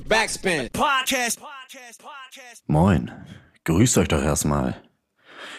[0.00, 0.68] Backspin.
[0.72, 1.38] Podcast.
[1.40, 2.02] Podcast.
[2.02, 2.64] Podcast.
[2.66, 3.12] Moin,
[3.64, 4.74] grüßt euch doch erstmal.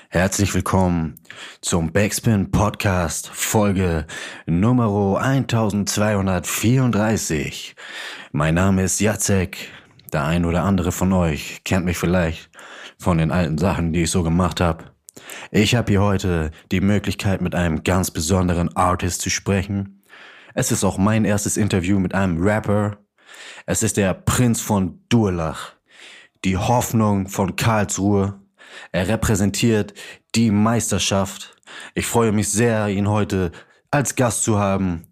[0.09, 1.15] Herzlich willkommen
[1.61, 4.05] zum Backspin Podcast Folge
[4.45, 7.75] Nummer 1234.
[8.31, 9.71] Mein Name ist Jacek.
[10.13, 12.51] Der ein oder andere von euch kennt mich vielleicht
[12.99, 14.91] von den alten Sachen, die ich so gemacht habe.
[15.49, 20.03] Ich habe hier heute die Möglichkeit, mit einem ganz besonderen Artist zu sprechen.
[20.53, 22.99] Es ist auch mein erstes Interview mit einem Rapper.
[23.65, 25.73] Es ist der Prinz von Durlach,
[26.45, 28.39] die Hoffnung von Karlsruhe.
[28.91, 29.93] Er repräsentiert
[30.35, 31.55] die Meisterschaft.
[31.95, 33.51] Ich freue mich sehr, ihn heute
[33.91, 35.07] als Gast zu haben.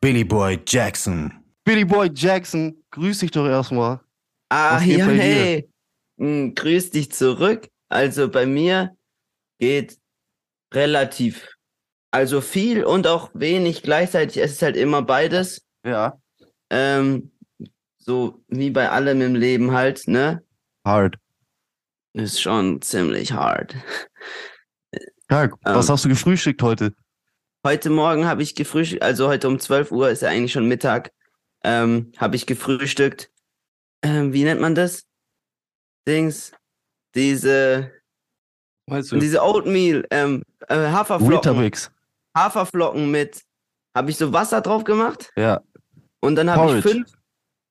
[0.00, 1.32] Billy Boy Jackson.
[1.64, 4.00] Billy Boy Jackson, grüß dich doch erstmal.
[4.48, 5.68] Ah, ja, hey.
[6.18, 7.68] Hm, grüß dich zurück.
[7.88, 8.96] Also bei mir
[9.58, 9.98] geht
[10.72, 11.48] relativ,
[12.10, 14.42] also viel und auch wenig gleichzeitig.
[14.42, 15.64] Es ist halt immer beides.
[15.84, 16.18] Ja.
[16.70, 17.30] Ähm,
[18.10, 20.42] so wie bei allem im Leben halt, ne?
[20.84, 21.14] Hard.
[22.12, 23.76] Ist schon ziemlich hart.
[25.30, 25.92] Ja, was Ähm.
[25.92, 26.92] hast du gefrühstückt heute?
[27.64, 31.12] Heute Morgen habe ich gefrühstückt, also heute um 12 Uhr ist ja eigentlich schon Mittag,
[31.62, 33.30] ähm, habe ich gefrühstückt.
[34.02, 35.04] Ähm, wie nennt man das?
[36.08, 36.50] Dings.
[37.14, 37.92] Diese,
[38.88, 41.36] Meinst diese Oatmeal, ähm, äh, Haferflocken.
[41.36, 41.92] Weetabix.
[42.36, 43.40] Haferflocken mit,
[43.96, 45.60] habe ich so Wasser drauf gemacht Ja.
[46.20, 47.08] und dann habe ich fünf,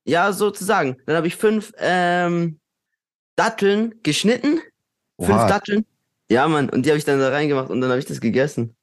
[0.09, 2.59] ja sozusagen, dann habe ich fünf ähm,
[3.35, 4.59] Datteln geschnitten,
[5.19, 5.47] fünf Oha.
[5.47, 5.85] Datteln.
[6.29, 8.75] Ja, Mann, und die habe ich dann da reingemacht und dann habe ich das gegessen.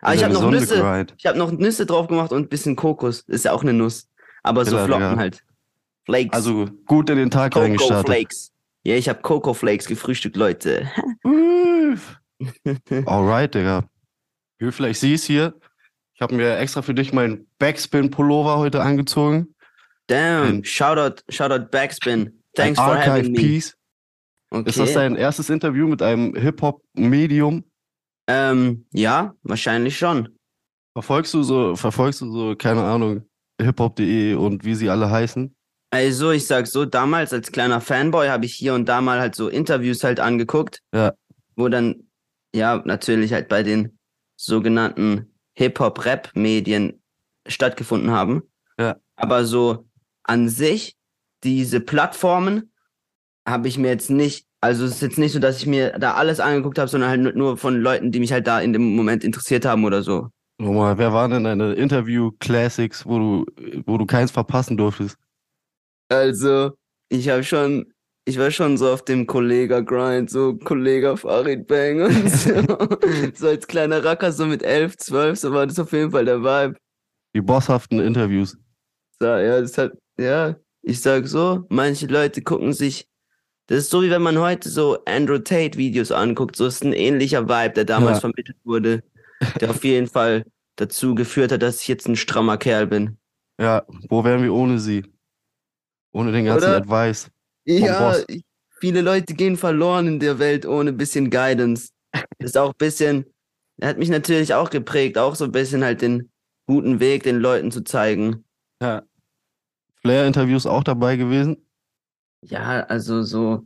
[0.00, 1.14] Aber ich Der habe noch Nüsse, Grind.
[1.16, 3.20] ich habe noch Nüsse drauf gemacht und ein bisschen Kokos.
[3.22, 4.08] Ist ja auch eine Nuss,
[4.42, 5.20] aber so Killer, Flocken Digga.
[5.20, 5.42] halt.
[6.04, 6.34] Flakes.
[6.36, 8.06] Also gut in den Tag Coco reingestartet.
[8.06, 8.52] Flakes.
[8.84, 10.90] Ja, ich habe Coco Flakes gefrühstückt, Leute.
[13.06, 13.84] Alright, Digga.
[14.58, 15.54] Wie vielleicht siehst hier,
[16.14, 19.53] ich habe mir extra für dich meinen Backspin-Pullover heute angezogen.
[20.08, 22.32] Damn, Ein- shoutout, shoutout Backspin.
[22.54, 23.38] Thanks for Archive having me.
[23.38, 23.76] Piece.
[24.50, 24.68] Okay.
[24.68, 27.64] Ist das dein erstes Interview mit einem Hip-Hop-Medium?
[28.28, 30.28] Ähm, ja, wahrscheinlich schon.
[30.92, 33.28] Verfolgst du so, verfolgst du so, keine Ahnung,
[33.60, 35.54] hiphop.de und wie sie alle heißen?
[35.90, 39.34] Also, ich sag so, damals als kleiner Fanboy habe ich hier und da mal halt
[39.34, 40.80] so Interviews halt angeguckt.
[40.94, 41.14] Ja.
[41.56, 42.08] Wo dann,
[42.54, 43.98] ja, natürlich halt bei den
[44.36, 47.02] sogenannten Hip-Hop-Rap-Medien
[47.46, 48.42] stattgefunden haben.
[48.78, 48.96] Ja.
[49.16, 49.88] Aber so
[50.24, 50.96] an sich,
[51.44, 52.72] diese Plattformen
[53.46, 56.14] habe ich mir jetzt nicht, also es ist jetzt nicht so, dass ich mir da
[56.14, 59.22] alles angeguckt habe, sondern halt nur- von Leuten, die mich halt da in dem Moment
[59.24, 60.28] interessiert haben oder so.
[60.58, 63.46] Nochmal, wer waren denn deine Interview-Classics, wo du,
[63.86, 65.16] wo du keins verpassen durftest?
[66.08, 66.72] Also,
[67.10, 67.92] ich habe schon,
[68.24, 72.52] ich war schon so auf dem Kollega-Grind, so Kollega Farid Bang und so.
[73.34, 76.40] so als kleiner Racker, so mit 11, 12, so war das auf jeden Fall der
[76.42, 76.76] Vibe.
[77.34, 78.56] Die bosshaften Interviews.
[79.20, 83.08] So, ja, das hat, ja, ich sag so, manche Leute gucken sich,
[83.66, 86.92] das ist so wie wenn man heute so Andrew Tate Videos anguckt, so ist ein
[86.92, 88.20] ähnlicher Vibe, der damals Ja.
[88.20, 89.02] vermittelt wurde,
[89.60, 90.44] der auf jeden Fall
[90.76, 93.16] dazu geführt hat, dass ich jetzt ein strammer Kerl bin.
[93.58, 95.04] Ja, wo wären wir ohne sie?
[96.12, 96.76] Ohne den ganzen Oder?
[96.76, 97.30] Advice.
[97.64, 98.16] Ja,
[98.80, 101.88] viele Leute gehen verloren in der Welt ohne bisschen Guidance.
[102.38, 103.24] Ist auch ein bisschen,
[103.78, 106.30] er hat mich natürlich auch geprägt, auch so ein bisschen halt den
[106.66, 108.44] guten Weg den Leuten zu zeigen.
[108.82, 109.02] Ja.
[110.04, 111.56] Flair-Interviews auch dabei gewesen.
[112.42, 113.64] Ja, also so,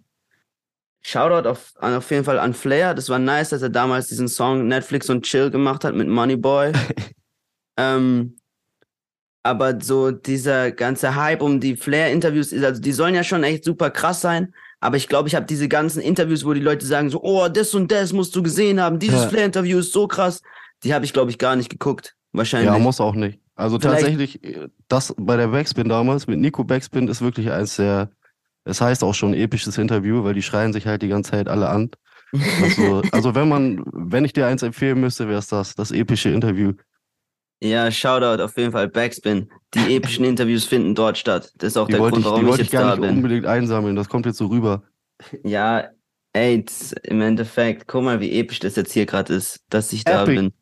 [1.00, 2.94] Shoutout auf, auf jeden Fall an Flair.
[2.94, 6.72] Das war nice, dass er damals diesen Song Netflix und Chill gemacht hat mit Moneyboy.
[7.76, 8.36] ähm,
[9.42, 13.64] aber so dieser ganze Hype um die Flair-Interviews, ist- also die sollen ja schon echt
[13.64, 14.54] super krass sein.
[14.80, 17.74] Aber ich glaube, ich habe diese ganzen Interviews, wo die Leute sagen so, oh, das
[17.74, 19.28] und das musst du gesehen haben, dieses Ja.
[19.28, 20.40] Flair-Interview ist so krass.
[20.84, 22.14] Die habe ich, glaube ich, gar nicht geguckt.
[22.32, 22.70] Wahrscheinlich.
[22.72, 23.40] Ja, muss auch nicht.
[23.58, 27.76] Also Vielleicht- tatsächlich, äh, das bei der Backspin damals mit Nico Backspin ist wirklich eins
[27.76, 28.10] der,
[28.64, 31.68] es heißt auch schon episches Interview, weil die schreien sich halt die ganze Zeit alle
[31.68, 31.90] an.
[32.62, 36.30] Also, also wenn man, wenn ich dir eins empfehlen müsste, wäre es das, das epische
[36.30, 36.72] Interview.
[37.60, 39.50] Ja, Shoutout auf jeden Fall, Backspin.
[39.74, 41.52] Die epischen Interviews finden dort statt.
[41.58, 42.90] Das ist auch Die der wollte Grund, ich, warum die ich wollte ich jetzt gar
[42.90, 43.16] da nicht bin.
[43.16, 44.84] unbedingt einsammeln, das kommt jetzt so rüber.
[45.42, 45.88] Ja,
[46.32, 50.04] ey, das- im Endeffekt, guck mal, wie episch das jetzt hier gerade ist, dass ich
[50.04, 50.36] da Epic.
[50.36, 50.52] bin.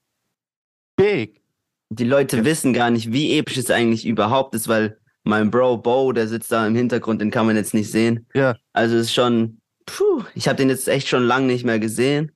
[0.96, 1.42] Big!
[1.90, 6.12] Die Leute wissen gar nicht, wie episch es eigentlich überhaupt ist, weil mein Bro Bo,
[6.12, 8.26] der sitzt da im Hintergrund, den kann man jetzt nicht sehen.
[8.34, 8.56] Ja.
[8.72, 12.32] Also es ist schon, puh, ich habe den jetzt echt schon lange nicht mehr gesehen.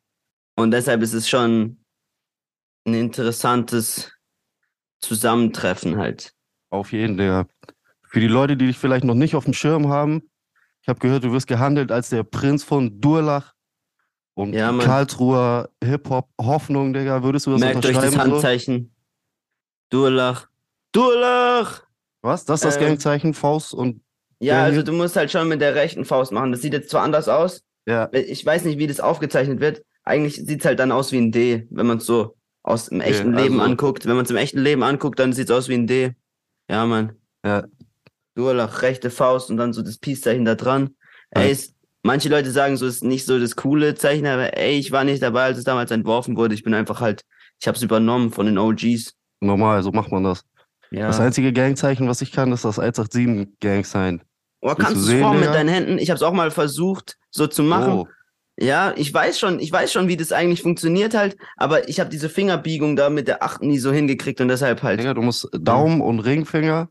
[0.56, 1.78] Und deshalb ist es schon
[2.86, 4.12] ein interessantes
[5.00, 6.32] Zusammentreffen halt.
[6.70, 7.46] Auf jeden, Digga.
[8.02, 10.22] Für die Leute, die dich vielleicht noch nicht auf dem Schirm haben,
[10.82, 13.54] ich habe gehört, du wirst gehandelt als der Prinz von Durlach
[14.34, 14.76] und Ja.
[14.78, 17.22] Karlsruher Hip-Hop-Hoffnung, Digga.
[17.22, 18.40] Würdest du das Merkt euch das unterschreiben?
[18.40, 18.90] so?
[19.90, 20.48] Durlach.
[20.92, 21.82] Durlach!
[22.22, 22.44] Was?
[22.44, 22.82] Das ist das Ähm.
[22.88, 24.02] Gangzeichen, Faust und
[24.40, 26.52] Ja, also du musst halt schon mit der rechten Faust machen.
[26.52, 27.62] Das sieht jetzt zwar anders aus.
[27.86, 29.82] Ja, Ich weiß nicht, wie das aufgezeichnet wird.
[30.04, 33.00] Eigentlich sieht es halt dann aus wie ein D, wenn man es so aus dem
[33.00, 34.06] echten Okay, Leben also- anguckt.
[34.06, 36.14] Wenn man es im echten Leben anguckt, dann sieht es aus wie ein D.
[36.70, 37.12] Ja, Mann.
[37.44, 37.64] Ja.
[38.34, 40.94] Durlach, rechte Faust und dann so das Peace-Zeichen da dran.
[41.34, 41.42] Ja.
[41.42, 44.92] Ey, ist, manche Leute sagen so, ist nicht so das coole Zeichen, aber ey, ich
[44.92, 46.54] war nicht dabei, als es damals entworfen wurde.
[46.54, 47.22] Ich bin einfach halt,
[47.60, 49.14] ich habe es übernommen von den OGs.
[49.40, 50.44] Normal, so macht man das.
[50.90, 51.06] Ja.
[51.06, 54.22] Das einzige Gangzeichen, was ich kann, ist das 187-Gang-Sign.
[54.60, 55.98] oh, kannst du es formen mit deinen Händen?
[55.98, 57.92] Ich habe es auch mal versucht, so zu machen.
[57.92, 58.08] Oh,
[58.58, 62.10] Ja, ich weiß schon, ich weiß schon, wie das eigentlich funktioniert halt, aber ich habe
[62.10, 65.00] diese Fingerbiegung da mit der achten nie so hingekriegt und deshalb halt.
[65.00, 66.88] Digga, du musst Daumen und Ringfinger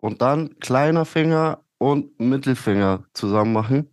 [0.00, 3.90] und dann kleiner Finger und Mittelfinger zusammen machen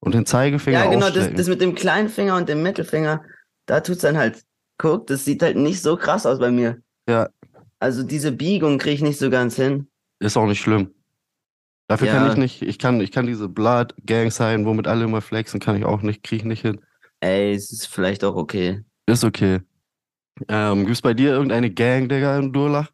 [0.00, 3.22] und den Zeigefinger ja, genau, das, das mit dem kleinen Finger und dem Mittelfinger,
[3.64, 4.44] da tut's dann halt,
[4.78, 6.80] guck, das sieht halt nicht so krass aus bei mir.
[7.08, 7.28] Ja.
[7.78, 9.88] Also diese Biegung kriege ich nicht so ganz hin.
[10.18, 10.92] Ist auch nicht schlimm.
[11.88, 12.14] Dafür Ja.
[12.14, 15.60] kann ich nicht, ich kann, ich kann diese Blood Gang sein, womit alle immer flexen,
[15.60, 16.80] kann ich auch nicht, krieg ich nicht hin.
[17.20, 18.82] Ey, es ist vielleicht auch okay.
[19.06, 19.60] Ist okay.
[20.48, 22.90] Ähm, gibt's bei dir irgendeine Gang, Digga, in Durlach?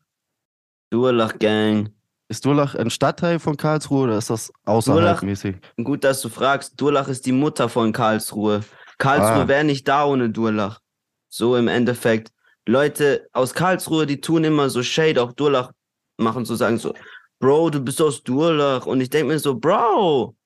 [0.91, 1.91] Durlach Gang.
[2.29, 5.57] Ist Durlach ein Stadtteil von Karlsruhe oder ist das außerhalb Durlach- mäßig?
[5.83, 6.81] Gut, dass du fragst.
[6.81, 8.63] Durlach ist die Mutter von Karlsruhe.
[8.99, 9.49] Karlsruhe Ah.
[9.49, 10.81] wäre nicht da ohne Durlach.
[11.29, 12.31] So im Endeffekt.
[12.67, 15.73] Leute aus Karlsruhe, die tun immer so Shade, auch Durlach
[16.17, 16.95] machen, so sagen so,
[17.41, 18.87] Bro, du bist aus Durlach.
[18.87, 20.37] Und ich denke mir so, Bro,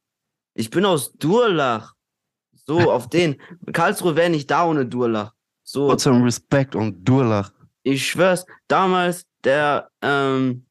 [0.54, 1.92] ich bin aus Durlach.
[2.66, 3.36] So, auf den.
[3.72, 5.32] Karlsruhe wäre nicht da ohne Durlach.
[5.62, 7.52] So, Trotzdem Respekt und Durlach.
[7.82, 10.64] ich schwör's, damals der, ähm,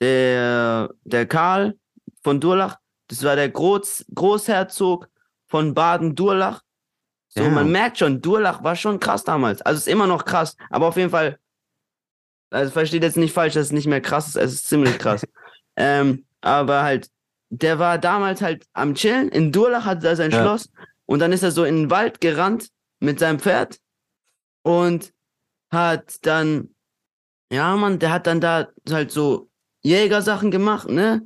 [0.00, 1.78] der, der Karl
[2.22, 2.76] von Durlach,
[3.08, 5.08] das war der Groß, Großherzog
[5.46, 6.62] von Baden-Durlach.
[7.30, 7.50] So, Ja.
[7.50, 9.62] man merkt schon, Durlach war schon krass damals.
[9.62, 11.38] Also ist immer noch krass, aber auf jeden Fall,
[12.50, 15.24] also versteht jetzt nicht falsch, dass es nicht mehr krass ist, es ist ziemlich krass.
[15.76, 17.08] ähm, aber halt,
[17.50, 20.40] der war damals halt am Chillen, in Durlach hatte er sein Ja.
[20.42, 20.70] Schloss
[21.06, 22.68] und dann ist er so in den Wald gerannt
[23.00, 23.78] mit seinem Pferd
[24.62, 25.12] und
[25.72, 26.74] hat dann,
[27.52, 29.48] ja, Mann, der hat dann da halt so
[29.82, 31.22] Jägersachen gemacht, ne?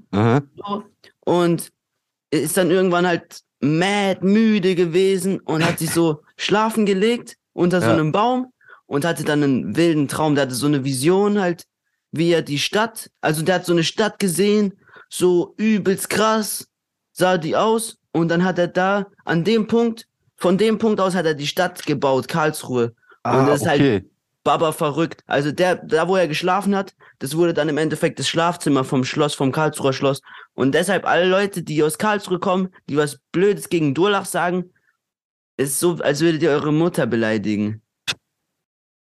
[0.56, 0.84] So.
[1.24, 1.72] Und
[2.30, 7.88] ist dann irgendwann halt mad müde gewesen und hat sich so schlafen gelegt unter so
[7.88, 7.93] Ja.
[7.94, 8.52] einem Baum
[8.87, 10.34] und hatte dann einen wilden Traum.
[10.34, 11.64] Der hatte so eine Vision halt,
[12.12, 14.75] wie er die Stadt, also der hat so eine Stadt gesehen,
[15.08, 16.66] so übelst krass
[17.12, 20.06] sah die aus und dann hat er da an dem Punkt,
[20.37, 22.94] von dem Punkt aus hat er die Stadt gebaut, Karlsruhe.
[23.22, 24.05] Ah, das ist halt- okay.
[24.44, 25.23] Baba verrückt.
[25.26, 29.02] Also der, da wo er geschlafen hat, das wurde dann im Endeffekt das Schlafzimmer vom
[29.05, 30.20] Schloss, vom Karlsruher Schloss.
[30.55, 34.70] Und deshalb alle Leute, die aus Karlsruhe kommen, die was Blödes gegen Durlach sagen,
[35.56, 37.81] ist so, als würdet ihr eure Mutter beleidigen.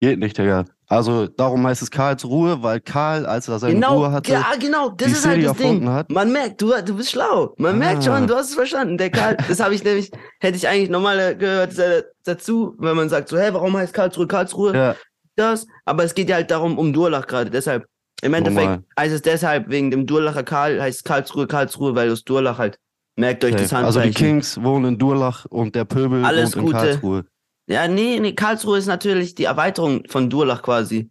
[0.01, 0.65] Geht nicht, Digga.
[0.87, 4.89] Also darum heißt es Karlsruhe, weil Karl, als er seine genau, Ruhe hatte, ja, genau,
[4.89, 5.87] das die ist halt City das Ding.
[5.89, 6.09] hat.
[6.09, 7.53] Man merkt, du, du bist schlau.
[7.57, 8.17] Man merkt Ah.
[8.17, 8.97] schon, du hast es verstanden.
[8.97, 13.07] Der Karl, das habe ich nämlich, hätte ich eigentlich normal gehört äh, dazu, wenn man
[13.09, 14.75] sagt so, hä, warum heißt Karlsruhe Karlsruhe?
[14.75, 14.95] ja,
[15.35, 17.49] das, aber es geht ja halt darum, um Durlach gerade.
[17.49, 17.85] Deshalb,
[18.21, 18.83] im Endeffekt Normal.
[18.99, 22.77] heißt es deshalb, wegen dem Durlacher Karl, heißt es Karlsruhe, Karlsruhe, weil aus Durlach halt.
[23.17, 23.85] Merkt euch das safe.
[23.85, 24.13] also Handzeichen.
[24.13, 26.77] die Kings wohnen in Durlach und der Pöbel Alles wohnt in Gute.
[26.77, 27.25] Karlsruhe.
[27.67, 31.09] Ja, nee, nee, Karlsruhe ist natürlich die Erweiterung von Durlach quasi.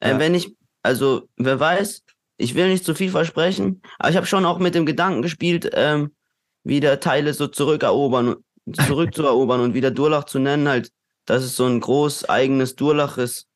[0.00, 0.18] Äh, Ja.
[0.18, 2.02] Wenn ich, also, wer weiß,
[2.38, 5.70] ich will nicht zu viel versprechen, aber ich habe schon auch mit dem Gedanken gespielt,
[5.74, 6.12] ähm,
[6.64, 8.36] wieder Teile so zurückerobern,
[8.86, 10.90] zurückzuerobern und wieder Durlach zu nennen, halt,
[11.26, 13.46] dass es so ein groß eigenes Durlach ist.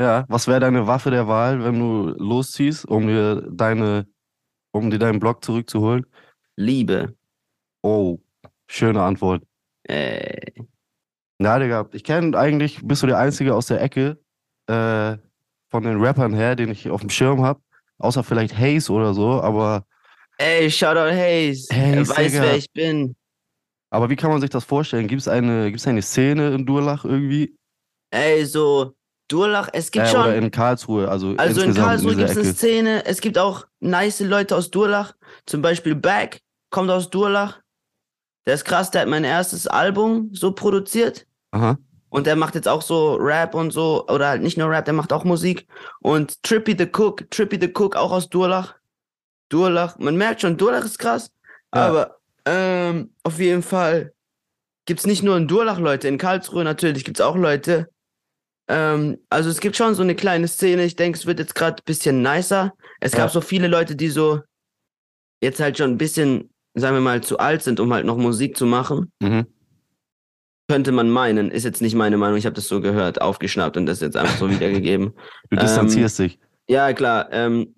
[0.00, 4.06] Ja, was wäre deine Waffe der Wahl, wenn du losziehst, um dir deine,
[4.72, 6.06] um dir deinen Block zurückzuholen?
[6.56, 7.14] Liebe.
[7.82, 8.18] Oh,
[8.68, 9.42] schöne Antwort.
[9.84, 10.52] Äh,
[11.38, 14.18] Na, Digga, ich kenne eigentlich, bist du der Einzige aus der Ecke
[14.66, 15.16] äh,
[15.70, 17.60] von den Rappern her, den ich auf dem Schirm habe.
[17.98, 19.86] Außer vielleicht Haze oder so, aber,
[20.38, 21.68] Ey, Shoutout Hayes.
[21.70, 22.42] Er weiß, Digga.
[22.42, 23.16] wer ich bin.
[23.90, 25.08] aber wie kann man sich das vorstellen?
[25.08, 27.56] Gibt es eine, gibt's eine Szene in Durlach irgendwie?
[28.10, 28.94] Ey, so,
[29.28, 30.20] Durlach, es gibt Äh, schon.
[30.20, 32.52] oder in Karlsruhe, also, also in Karlsruhe gibt es eine.
[32.54, 33.04] Szene.
[33.06, 35.14] Es gibt auch nice Leute aus Durlach.
[35.46, 36.40] Zum Beispiel Back
[36.70, 37.60] kommt aus Durlach.
[38.46, 41.26] Der ist krass, der hat mein erstes Album so produziert.
[41.50, 41.76] Aha.
[42.08, 44.06] Und der macht jetzt auch so Rap und so.
[44.08, 45.66] Oder halt nicht nur Rap, der macht auch Musik.
[46.00, 48.74] Und Trippy the Cook, Trippy the Cook auch aus Durlach.
[49.48, 51.32] Durlach, man merkt schon, Durlach ist krass.
[51.74, 51.88] Ja.
[51.88, 54.12] Aber ähm, auf jeden Fall
[54.86, 57.88] gibt es nicht nur in Durlach Leute, in Karlsruhe natürlich gibt es auch Leute.
[58.68, 60.84] Ähm, also es gibt schon so eine kleine Szene.
[60.84, 62.72] Ich denke, es wird jetzt gerade ein bisschen nicer.
[63.00, 63.18] Es Ja.
[63.20, 64.40] gab so viele Leute, die so
[65.42, 68.56] jetzt halt schon ein bisschen, sagen wir mal, zu alt sind, um halt noch Musik
[68.56, 69.12] zu machen.
[69.20, 69.46] Mhm.
[70.68, 72.38] Könnte man meinen, ist jetzt nicht meine Meinung.
[72.38, 75.12] Ich habe das so gehört, aufgeschnappt und das jetzt einfach so wiedergegeben.
[75.50, 76.38] Du Ähm, distanzierst dich.
[76.68, 77.28] Ja, klar.
[77.30, 77.76] Ähm,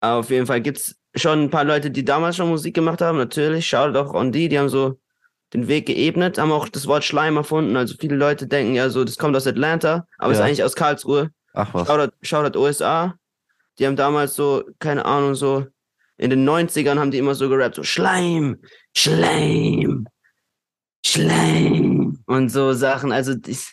[0.00, 3.18] aber auf jeden Fall gibt's schon ein paar Leute, die damals schon Musik gemacht haben,
[3.18, 3.66] natürlich.
[3.68, 4.98] Schaut auch an die, die haben so
[5.52, 7.76] den Weg geebnet, haben auch das Wort Schleim erfunden.
[7.76, 10.44] Also viele Leute denken ja so, das kommt aus Atlanta, aber ist Ja.
[10.44, 11.30] eigentlich aus Karlsruhe.
[11.54, 11.86] Ach was.
[11.88, 13.14] Shoutout, Shoutout USA.
[13.78, 15.66] Die haben damals so, keine Ahnung, so
[16.18, 18.58] in den 90ern haben die immer so gerappt, so Schleim,
[18.96, 20.06] Schleim,
[21.04, 23.10] Schleim und so Sachen.
[23.12, 23.72] Also ich,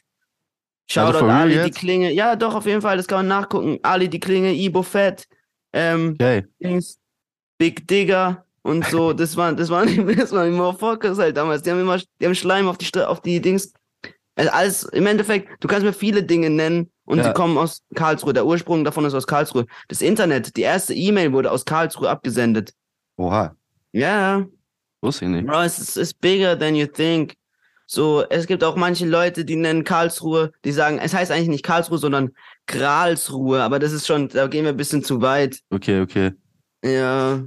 [0.89, 1.77] Shoutout for real Ali, die jetzt?
[1.77, 2.11] Klinge.
[2.13, 3.79] Ja, doch, auf jeden Fall, das kann man nachgucken.
[3.83, 5.27] Ali, die Klinge, Ibo Fett,
[5.73, 6.45] ähm, Okay.
[7.59, 9.13] Big Digger und so.
[9.17, 11.63] Das waren, das waren, das waren die Motherfuckers halt damals.
[11.63, 13.73] Die haben immer, die haben Schleim auf die, auf die Dings.
[14.35, 17.23] Also alles, im Endeffekt, du kannst mir viele Dinge nennen und Ja.
[17.23, 18.33] sie kommen aus Karlsruhe.
[18.33, 19.65] Der Ursprung davon ist aus Karlsruhe.
[19.87, 22.73] Das Internet, die erste E-Mail wurde aus Karlsruhe abgesendet.
[23.17, 23.55] Oha.
[23.93, 24.45] Ja,
[25.01, 25.47] Wusste ich nicht.
[25.47, 27.35] Bro, es ist, it's bigger than you think.
[27.85, 31.63] So, es gibt auch manche Leute, die nennen Karlsruhe, die sagen, es heißt eigentlich nicht
[31.63, 32.31] Karlsruhe, sondern
[32.65, 35.59] Gralsruhe, aber das ist schon, da gehen wir ein bisschen zu weit.
[35.69, 36.33] Okay, okay.
[36.83, 37.43] Ja,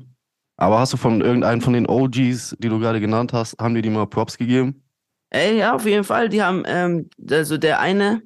[0.60, 3.80] Aber hast du von irgendeinem von den OGs, die du gerade genannt hast, haben die
[3.82, 4.82] dir mal Props gegeben?
[5.30, 6.28] Ey, ja, auf jeden Fall.
[6.28, 8.22] Die haben, ähm, also der eine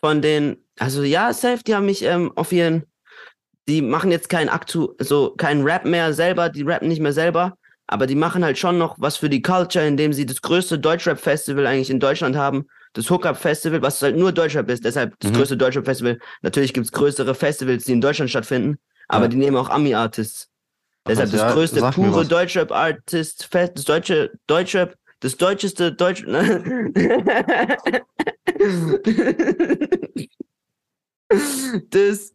[0.00, 2.84] von den, also ja, safe, die haben mich ähm, auf ihren,
[3.68, 7.58] die machen jetzt kein Aktu, so kein Rap mehr selber, die rappen nicht mehr selber,
[7.86, 11.66] aber die machen halt schon noch was für die Culture, indem sie das größte Deutschrap-Festival
[11.66, 15.36] eigentlich in Deutschland haben, das Hookup-Festival, was halt nur Deutschrap ist, deshalb das Mhm.
[15.36, 16.18] größte Deutschrap-Festival.
[16.42, 18.78] Natürlich gibt's größere Festivals, die in Deutschland stattfinden,
[19.08, 19.28] aber Ja.
[19.28, 20.48] die nehmen auch Ami-Artists.
[21.08, 22.28] Deshalb was, das ja, größte mir pure was.
[22.28, 26.24] Deutschrap-Artist, das deutsche Deutschrap, das deutscheste Deutsch.
[31.90, 32.32] das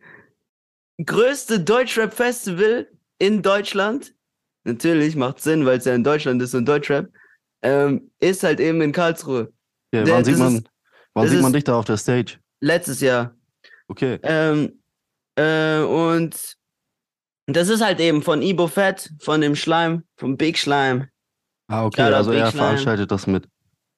[1.05, 2.87] größte Deutschrap-Festival
[3.19, 4.13] in Deutschland,
[4.63, 7.09] natürlich macht Sinn, weil es ja in Deutschland ist und Deutschrap,
[7.61, 9.51] ähm, ist halt eben in Karlsruhe.
[9.93, 10.65] Ja, Der- wann sieht man, ist-
[11.13, 12.37] wann sieht man dich da auf der Stage?
[12.59, 13.35] Letztes Jahr.
[13.87, 14.19] Okay.
[14.23, 14.81] Ähm,
[15.35, 16.55] äh, und
[17.47, 21.07] das ist halt eben von Ibo Fett, von dem Schleim, vom Big Schleim.
[21.67, 22.63] Ah, okay, Shoutout also Big er Slime.
[22.63, 23.47] veranstaltet das mit.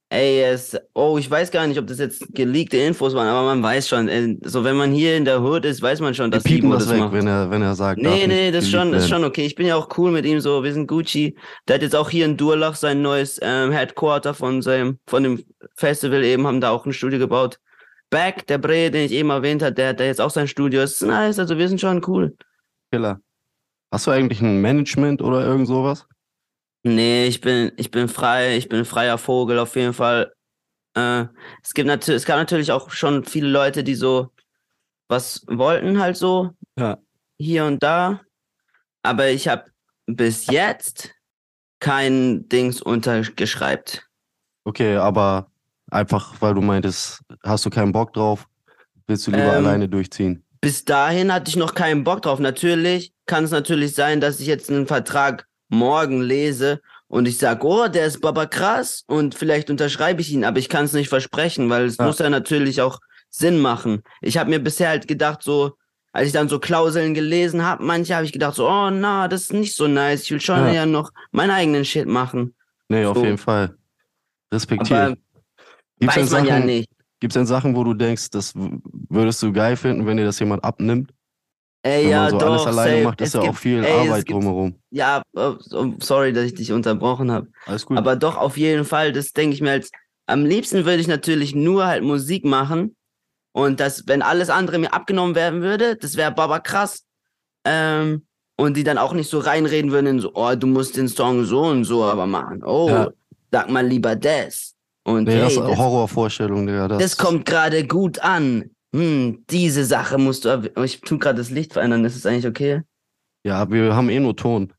[0.10, 3.64] Ey, es, oh, ich weiß gar nicht, ob das jetzt geleakte Infos waren, aber man
[3.64, 6.46] weiß schon, äh, so wenn man hier in der Hood ist, weiß man schon, dass
[6.46, 7.14] Ibo das das weg, macht.
[7.14, 8.00] wenn er, wenn er sagt.
[8.00, 9.44] Nee, nee, das ist schon, ist schon okay.
[9.44, 11.36] Ich bin ja auch cool mit ihm, so, wir sind Gucci.
[11.68, 15.44] Der hat jetzt auch hier in Durlach sein neues ähm, Headquarter von seinem, von dem
[15.76, 17.60] Festival eben, haben da auch ein Studio gebaut.
[18.12, 20.84] Back, der Bre, den ich eben erwähnt habe, der hat da jetzt auch sein Studio.
[20.84, 22.36] ist nice, also wir sind schon cool.
[22.92, 23.20] Killer.
[23.94, 26.08] Hast du eigentlich ein Management oder irgend sowas?
[26.82, 30.34] Nee, ich bin, ich bin frei, ich bin ein freier Vogel auf jeden Fall.
[30.96, 31.26] Äh,
[31.62, 34.32] es gibt natürlich, es gab natürlich auch schon viele Leute, die so
[35.10, 36.50] was wollten halt so.
[36.76, 36.98] Ja.
[37.38, 38.22] Hier und da.
[39.04, 39.66] Aber ich habe
[40.08, 41.14] bis jetzt
[41.80, 44.10] kein Dings untergeschreibt.
[44.64, 45.52] Okay, aber
[45.92, 48.48] einfach, weil du meintest, hast du keinen Bock drauf,
[49.06, 50.43] willst du lieber Ähm, alleine durchziehen?
[50.63, 52.39] Bis dahin hatte ich noch keinen Bock drauf.
[52.39, 57.65] Natürlich kann es natürlich sein, dass ich jetzt einen Vertrag morgen lese und ich sage,
[57.67, 61.10] oh, der ist baba krass und vielleicht unterschreibe ich ihn, aber ich kann es nicht
[61.10, 62.05] versprechen, weil es Ja.
[62.05, 64.03] muss ja natürlich auch Sinn machen.
[64.22, 65.74] Ich habe mir bisher halt gedacht, so,
[66.13, 69.41] als ich dann so Klauseln gelesen habe, manche habe ich gedacht, so, oh, na, das
[69.43, 70.24] ist nicht so nice.
[70.24, 70.72] Ich will schon Ja.
[70.72, 72.55] ja noch meinen eigenen Shit machen.
[72.88, 73.24] Nee, auf so.
[73.25, 73.75] jeden Fall.
[74.53, 75.01] Respektiere.
[75.08, 75.15] Aber
[76.00, 76.89] Gibt's weiß man ja Sachen- nicht.
[77.24, 80.39] Gibt es denn Sachen, wo du denkst, das würdest du geil finden, wenn dir das
[80.39, 81.13] jemand abnimmt?
[81.82, 83.03] Ey, Wenn ja, man so doch, alles alleine safe.
[83.06, 84.75] macht, ist Es ja auch gibt- viel ey, Arbeit gibt- drumherum.
[84.89, 85.56] Ja, oh,
[86.00, 87.48] sorry, dass ich dich unterbrochen habe.
[87.65, 87.98] Alles gut.
[87.98, 89.89] Aber doch, auf jeden Fall, das denke ich mir als,
[90.25, 92.94] am liebsten würde ich natürlich nur halt Musik machen.
[93.53, 97.06] Und das, wenn alles andere mir abgenommen werden würde, das wäre baba krass.
[97.63, 98.25] Ähm,
[98.58, 101.46] und die dann auch nicht so reinreden würden in so, oh, du musst den Song
[101.46, 102.62] so und so aber machen.
[102.65, 103.10] Oh, Ja.
[103.50, 104.73] sag mal lieber das.
[105.03, 106.88] Und nee, hey, das ist das, Horrorvorstellung, Digga.
[106.88, 108.72] Das, das kommt gerade gut an.
[108.95, 112.81] Hm, diese Sache musst du, ich tu gerade das Licht verändern, ist es eigentlich okay?
[113.43, 114.72] Ja, wir haben eh nur Ton.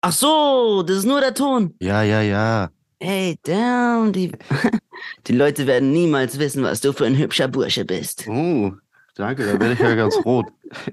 [0.00, 1.74] Ach so, das ist nur der Ton.
[1.80, 2.70] Ja, ja, ja.
[3.00, 4.32] Hey, damn, die,
[5.26, 8.26] die Leute werden niemals wissen, was du für ein hübscher Bursche bist.
[8.28, 8.72] Oh,
[9.16, 10.46] danke, da werde ich ja ganz rot.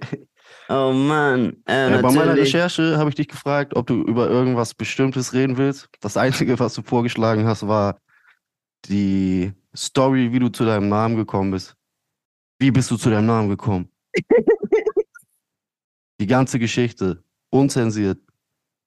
[0.67, 2.35] Oh Mann, äh, Äh, bei meiner.
[2.35, 5.89] Recherche habe ich dich gefragt, ob du über irgendwas Bestimmtes reden willst.
[6.01, 7.99] Das Einzige, was du vorgeschlagen hast, war
[8.89, 11.75] die Story, wie du zu deinem Namen gekommen bist.
[12.59, 13.89] Wie bist du zu deinem Namen gekommen?
[16.19, 18.19] die ganze Geschichte, unzensiert.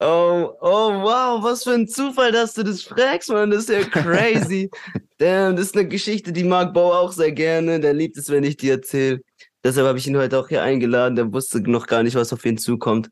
[0.00, 3.50] Oh, oh, wow, was für ein Zufall, dass du das fragst, Mann.
[3.50, 4.70] Das ist ja crazy.
[5.18, 7.80] Damn, das ist eine Geschichte, die mag Bo auch sehr gerne.
[7.80, 9.20] Der liebt es, wenn ich die erzähle.
[9.64, 11.16] Deshalb habe ich ihn heute auch hier eingeladen.
[11.16, 13.10] Der wusste noch gar nicht, was auf ihn zukommt.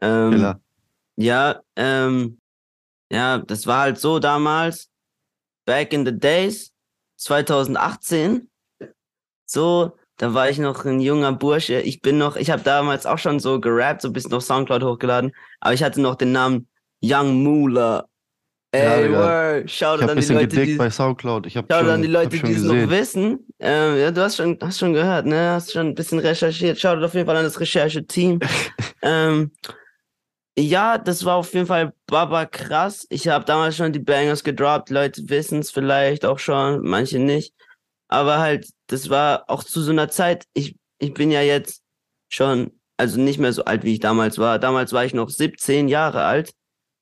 [0.00, 0.56] Ähm.
[1.16, 2.38] Ja, ähm,
[3.10, 4.89] ja, das war halt so damals,
[5.70, 6.72] back in the days,
[7.18, 8.48] 2018.
[9.46, 11.80] So, da war ich noch ein junger Bursche.
[11.80, 14.82] Ich bin noch, ich habe damals auch schon so gerappt, so ein bisschen auf Soundcloud
[14.82, 16.66] hochgeladen, aber ich hatte noch den Namen
[17.00, 18.04] Young Moolah.
[18.74, 19.62] Ja, Ey.
[19.64, 21.46] Ich Shoutout an die Leute, die, bei Soundcloud.
[21.46, 23.46] Ich Shoutout an die Leute, die es noch wissen.
[23.60, 25.50] Ähm, ja, du hast schon, hast schon gehört, ne?
[25.50, 26.80] Hast schon ein bisschen recherchiert.
[26.80, 28.40] Shoutout auf jeden Fall an das Rechercheteam.
[29.02, 29.52] ähm,
[30.60, 33.06] ja, das war auf jeden Fall Baba krass.
[33.10, 34.90] Ich habe damals schon die Bangers gedroppt.
[34.90, 37.54] Leute wissen es vielleicht auch schon, manche nicht.
[38.08, 40.44] Aber halt, das war auch zu so einer Zeit.
[40.52, 41.82] Ich, ich bin ja jetzt
[42.28, 44.58] schon, also nicht mehr so alt, wie ich damals war.
[44.58, 46.52] Damals war ich noch 17 Jahre alt.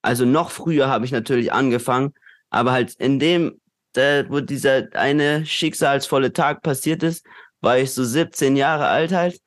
[0.03, 2.15] Also noch früher habe ich natürlich angefangen.
[2.51, 3.61] Aber halt in dem,
[3.93, 7.25] da, wo dieser eine schicksalsvolle Tag passiert ist,
[7.61, 9.41] war ich so 17 Jahre alt halt.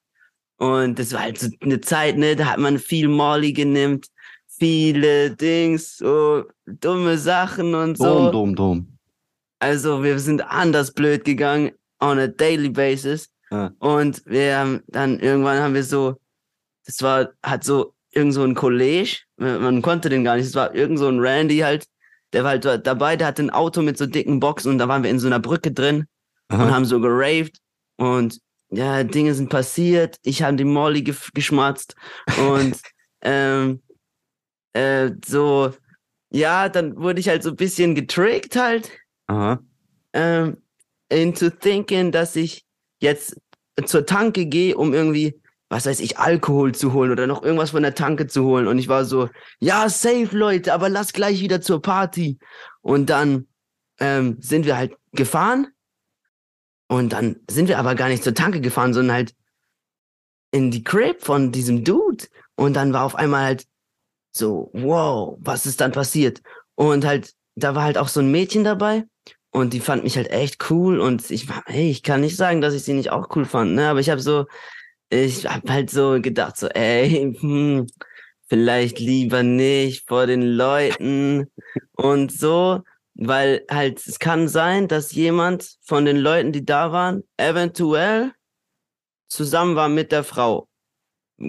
[0.62, 4.06] Und das war halt so eine Zeit, ne, da hat man viel Molly genimmt,
[4.48, 8.04] viele Dings, so dumme Sachen und so.
[8.04, 8.98] Dom, dom, dom.
[9.58, 13.28] Also wir sind anders blöd gegangen on a daily basis.
[13.50, 13.72] Ja.
[13.80, 16.18] Und wir haben dann irgendwann haben wir so,
[16.86, 20.54] das war, hat so irgend so ein College, man man konnte den gar nicht, es
[20.54, 21.88] war irgend so ein Randy halt,
[22.34, 25.02] der war halt dabei, der hatte ein Auto mit so dicken Boxen und da waren
[25.02, 26.06] wir in so einer Brücke drin
[26.52, 26.70] und Aha.
[26.70, 27.58] haben so geraved
[27.98, 28.40] und
[28.72, 31.96] ja, Dinge sind passiert, ich habe die Molly gef- geschmatzt
[32.50, 32.80] und
[33.22, 33.82] ähm,
[34.74, 35.74] äh, so,
[36.32, 38.90] ja, dann wurde ich halt so ein bisschen getrickt halt
[40.14, 40.58] ähm,
[41.10, 42.66] into thinking, dass ich
[43.02, 43.38] jetzt
[43.86, 47.84] zur Tanke gehe, um irgendwie, was weiß ich, Alkohol zu holen oder noch irgendwas von
[47.84, 48.68] der Tanke zu holen.
[48.68, 52.38] Und ich war so, ja, safe, Leute, aber lass gleich wieder zur Party.
[52.82, 53.48] Und dann
[54.00, 55.68] ähm, sind wir halt gefahren.
[56.92, 59.34] Und dann sind wir aber gar nicht zur Tanke gefahren, sondern halt
[60.52, 62.26] in die Crib von diesem Dude.
[62.56, 63.66] Und dann war auf einmal halt
[64.36, 66.42] so, wow, was ist dann passiert?
[66.76, 69.06] Und halt, da war halt auch so ein Mädchen dabei.
[69.52, 71.00] Und die fand mich halt echt cool.
[71.00, 73.72] Und ich war, hey, ich kann nicht sagen, dass ich sie nicht auch cool fand,
[73.72, 73.88] ne?
[73.88, 74.46] Aber ich habe so,
[75.10, 77.88] ich habe halt so gedacht, so, ey, hm,
[78.50, 81.48] vielleicht lieber nicht vor den Leuten
[81.94, 82.82] und so,
[83.16, 88.34] weil halt, es kann sein, dass jemand von den Leuten, die da waren, eventuell
[89.30, 90.68] zusammen war mit der Frau.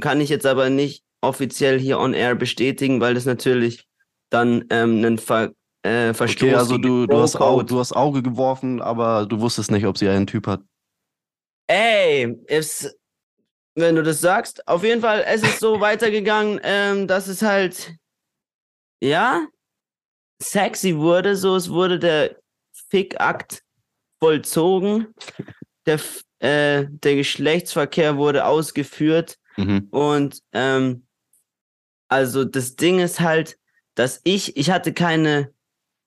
[0.00, 3.86] Kann ich jetzt aber nicht offiziell hier on air bestätigen, weil das natürlich
[4.30, 7.66] dann ähm, ein Ver äh, Verstoß Okay, also du, du, hast Au, Bro-Code.
[7.66, 10.62] du hast Auge geworfen, aber du wusstest nicht, ob sie einen Typ hat.
[11.68, 12.96] Ey, es,
[13.74, 17.94] wenn du das sagst, auf jeden Fall, es ist so weitergegangen, ähm, dass es halt,
[19.00, 19.46] ja,
[20.42, 22.36] sexy wurde, so, es wurde der
[22.90, 23.62] Fickakt
[24.20, 25.14] vollzogen,
[25.86, 25.98] der,
[26.40, 29.88] äh, der Geschlechtsverkehr wurde ausgeführt Mhm.
[29.90, 31.06] und, ähm,
[32.08, 33.58] also das Ding ist halt,
[33.94, 35.52] dass ich, ich hatte keine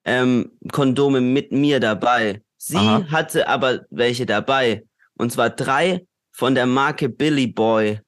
[0.06, 2.42] ähm, Kondome mit mir dabei.
[2.58, 3.06] Sie Aha.
[3.12, 4.84] hatte aber welche dabei.
[5.18, 8.00] Und zwar drei von der Marke Billy Boy.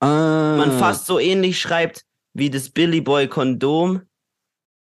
[0.00, 4.02] Ah, Man fast so ähnlich schreibt wie das Billy Boy Kondom.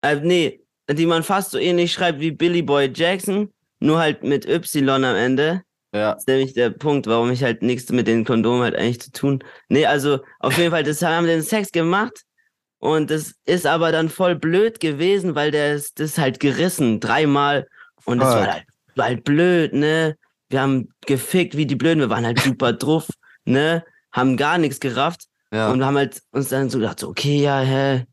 [0.02, 4.48] Äh, nee, die man fast so ähnlich schreibt wie Billy Boy Jackson, nur halt mit
[4.48, 5.62] Y am Ende.
[5.92, 6.12] Ja.
[6.12, 9.12] Das ist nämlich der Punkt, warum ich halt nichts mit den Kondomen halt eigentlich zu
[9.12, 9.42] tun.
[9.68, 12.22] Nee, also auf jeden Fall, das haben den Sex gemacht.
[12.78, 17.66] Und das ist aber dann voll blöd gewesen, weil der ist das halt gerissen, dreimal.
[18.04, 20.16] Und das war halt, war halt blöd, ne?
[20.50, 23.08] Wir haben gefickt wie die Blöden, wir waren halt super drauf,
[23.44, 23.82] ne?
[24.12, 25.22] Haben gar nichts gerafft.
[25.50, 25.70] Ja.
[25.70, 28.04] Und wir haben halt uns dann so gedacht, so, okay, ja, hä,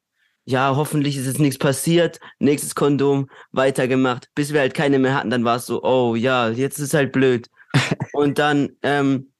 [0.46, 2.20] ja, hoffentlich ist jetzt nichts passiert.
[2.40, 5.30] Nächstes Kondom, weitergemacht, bis wir halt keine mehr hatten.
[5.30, 7.50] Dann war es so, oh ja, jetzt ist halt blöd.
[8.14, 9.32] Und dann, ähm,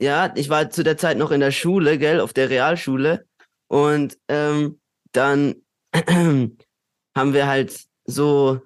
[0.00, 3.24] ja, ich war zu der Zeit noch in der Schule, gell, auf der Realschule.
[3.68, 4.80] Und ähm,
[5.12, 5.54] dann
[5.94, 8.60] haben wir halt so,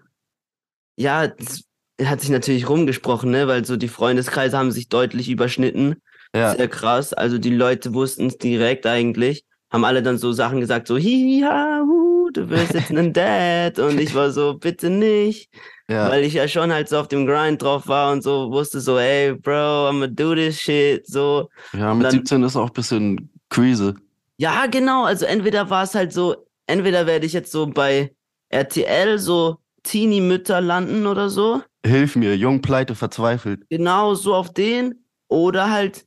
[0.96, 1.64] ja, das
[2.02, 6.02] hat sich natürlich rumgesprochen, ne, weil so die Freundeskreise haben sich deutlich überschnitten.
[6.34, 6.54] ja.
[6.54, 7.12] Sehr krass.
[7.12, 9.44] Also die Leute wussten es direkt eigentlich.
[9.76, 13.78] Haben alle dann so Sachen gesagt, so hi, ha, hu, du wirst jetzt ein Dad.
[13.78, 15.50] Und ich war so, bitte nicht.
[15.86, 16.08] ja.
[16.08, 18.96] Weil ich ja schon halt so auf dem Grind drauf war und so wusste so,
[18.98, 19.52] ey, Bro,
[19.90, 21.06] I'm gonna do this shit.
[21.06, 21.50] So.
[21.74, 23.96] ja, mit dann- 17 ist auch ein bisschen Krise.
[24.38, 25.04] Ja, genau.
[25.04, 26.36] Also entweder war es halt so,
[26.66, 28.14] entweder werde ich jetzt so bei
[28.48, 31.60] RTL so Teenie-Mütter landen oder so.
[31.84, 33.60] Hilf mir, jung, pleite, verzweifelt.
[33.68, 35.04] Genau so auf den.
[35.28, 36.06] Oder halt,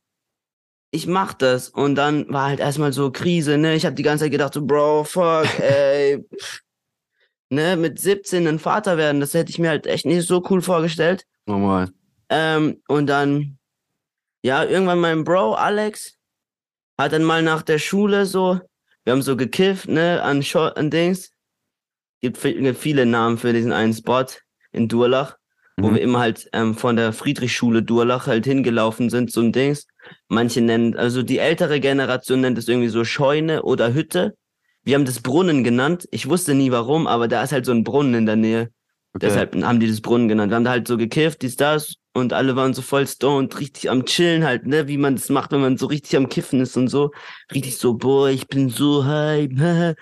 [0.92, 1.70] ich mach das.
[1.70, 3.76] Und dann war halt erstmal so Krise, ne?
[3.76, 6.24] Ich habe die ganze Zeit gedacht, so, Bro, fuck, ey.
[7.50, 10.62] ne, mit 17 ein Vater werden, das hätte ich mir halt echt nicht so cool
[10.62, 11.26] vorgestellt.
[11.46, 11.90] Normal.
[12.30, 13.58] Ähm, und dann,
[14.44, 16.16] ja, irgendwann mein Bro, Alex,
[16.98, 18.60] hat dann mal nach der Schule so,
[19.04, 21.32] wir haben so gekifft, ne, an, Scho an Dings.
[22.22, 24.26] Gibt gibt viele Namen für diesen einen Spot
[24.72, 25.39] in Durlach.
[25.82, 25.96] Wo Mhm.
[25.96, 29.88] wir immer halt ähm, von der Friedrichschule Durlach halt hingelaufen sind, so ein Dings.
[30.28, 34.36] Manche nennen, also die ältere Generation nennt es irgendwie so Scheune oder Hütte.
[34.84, 36.08] Wir haben das Brunnen genannt.
[36.12, 38.70] Ich wusste nie warum, aber da ist halt so ein Brunnen in der Nähe.
[39.14, 39.26] Okay.
[39.28, 40.52] Deshalb haben die das Brunnen genannt.
[40.52, 43.90] Wir haben da halt so gekifft, dies, das, und alle waren so voll stoned, richtig
[43.90, 46.78] am Chillen halt, ne, wie man das macht, wenn man so richtig am Kiffen ist
[46.78, 47.12] und so.
[47.54, 49.52] Richtig so, boah, ich bin so hype.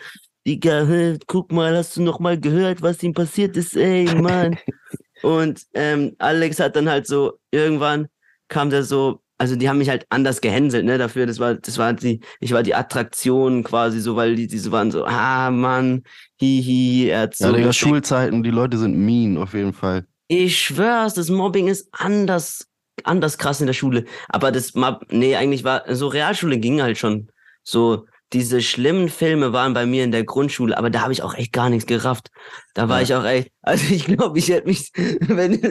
[0.48, 4.58] Digga, guck mal, hast du noch mal gehört, was ihm passiert ist, ey, Mann.
[5.21, 8.08] und ähm, Alex hat dann halt so, irgendwann
[8.47, 11.77] kam der so, also die haben mich halt anders gehänselt, ne, dafür, das war, das
[11.77, 15.51] war die, ich war die Attraktion quasi so, weil die, die so waren so, ah,
[15.51, 16.03] Mann,
[16.39, 17.73] hihi, er hat so Ja, Digga.
[17.73, 20.06] Schulzeiten, die Leute sind mean auf jeden Fall.
[20.27, 22.67] Ich schwör's, das Mobbing ist anders,
[23.03, 24.06] anders krass in der Schule.
[24.30, 24.73] Aber das,
[25.10, 27.30] nee, eigentlich war, so Realschule ging halt schon.
[27.63, 31.34] So, diese schlimmen Filme waren bei mir in der Grundschule, aber da habe ich auch
[31.34, 32.30] echt gar nichts gerafft.
[32.74, 33.04] Da war Ja.
[33.04, 35.62] ich auch echt, also ich glaube, ich hätte mich, wenn,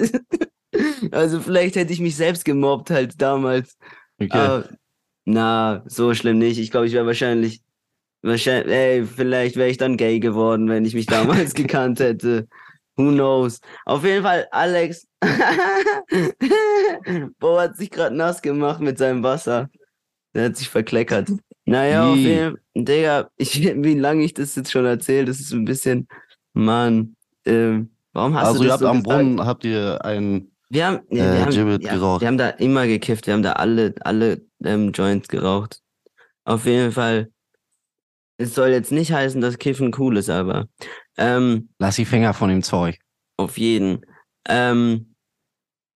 [1.12, 3.76] also vielleicht hätte ich mich selbst gemobbt halt damals.
[4.20, 4.30] Okay.
[4.32, 4.68] Aber,
[5.26, 6.58] na, so schlimm nicht.
[6.58, 7.60] Ich glaube, ich wäre wahrscheinlich,
[8.22, 12.46] wahrscheinlich, ey, vielleicht wäre ich dann gay geworden, wenn ich mich damals gekannt hätte.
[12.96, 13.60] Who knows?
[13.84, 15.06] Auf jeden Fall, Alex.
[17.38, 19.68] Bo hat sich gerade nass gemacht mit seinem Wasser.
[20.34, 21.30] Der hat sich verkleckert.
[21.66, 25.52] Naja, auf jeden Fall, Digga, ich, wie lange ich das jetzt schon erzähle, das ist
[25.52, 26.08] ein bisschen,
[26.54, 29.02] Mann, ähm, warum hast also du ihr das habt so am?
[29.02, 32.86] Brunnen, habt ihr einen, Wir haben, ja, Äh, wir, haben ja, wir haben da immer
[32.86, 35.80] gekifft, wir haben da alle, alle ähm, Joints geraucht.
[36.44, 37.30] Auf jeden Fall.
[38.38, 40.68] Es soll jetzt nicht heißen, dass Kiffen cool ist, aber
[41.16, 42.98] ähm, lass die Finger von dem Zeug.
[43.38, 44.02] auf jeden.
[44.48, 45.15] Ähm,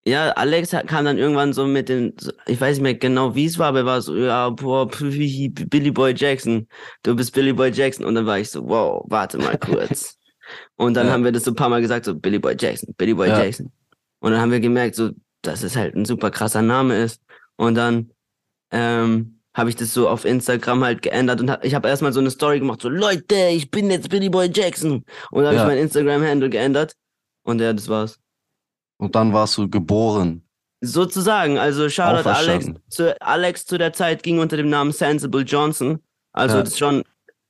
[0.06, 3.44] ja, Alex kam dann irgendwann so mit den, so- ich weiß nicht mehr genau, wie
[3.46, 6.66] es war, aber er war so, ja, boah, Billy Boy Jackson,
[7.02, 8.04] du bist Billy Boy Jackson.
[8.06, 10.16] Und dann war ich so, wow, warte mal kurz.
[10.76, 11.12] Und dann Ja.
[11.12, 13.38] haben wir das so ein paar Mal gesagt, so Billy Boy Jackson, Billy Boy Ja.
[13.42, 13.70] Jackson.
[14.20, 15.10] Und dann haben wir gemerkt, so,
[15.42, 17.22] dass es halt ein super krasser Name ist.
[17.56, 18.10] Und dann
[18.72, 22.20] ähm, habe ich das so auf Instagram halt geändert und hab, ich habe erstmal so
[22.20, 25.04] eine Story gemacht, so Leute, ich bin jetzt Billy Boy Jackson.
[25.30, 25.62] Und dann habe Ja.
[25.62, 26.94] ich mein Instagram-Handle geändert.
[27.42, 28.18] Und ja, das war's.
[29.00, 30.42] Und dann warst du geboren.
[30.82, 36.00] Sozusagen, also Shoutout Alex zu, Alex zu der Zeit ging unter dem Namen Sensible Johnson.
[36.32, 36.62] Also Ja.
[36.62, 37.02] das ist schon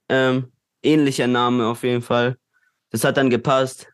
[0.09, 0.51] ähm,
[0.83, 2.37] ähnlicher Name auf jeden Fall.
[2.91, 3.89] Das hat dann gepasst.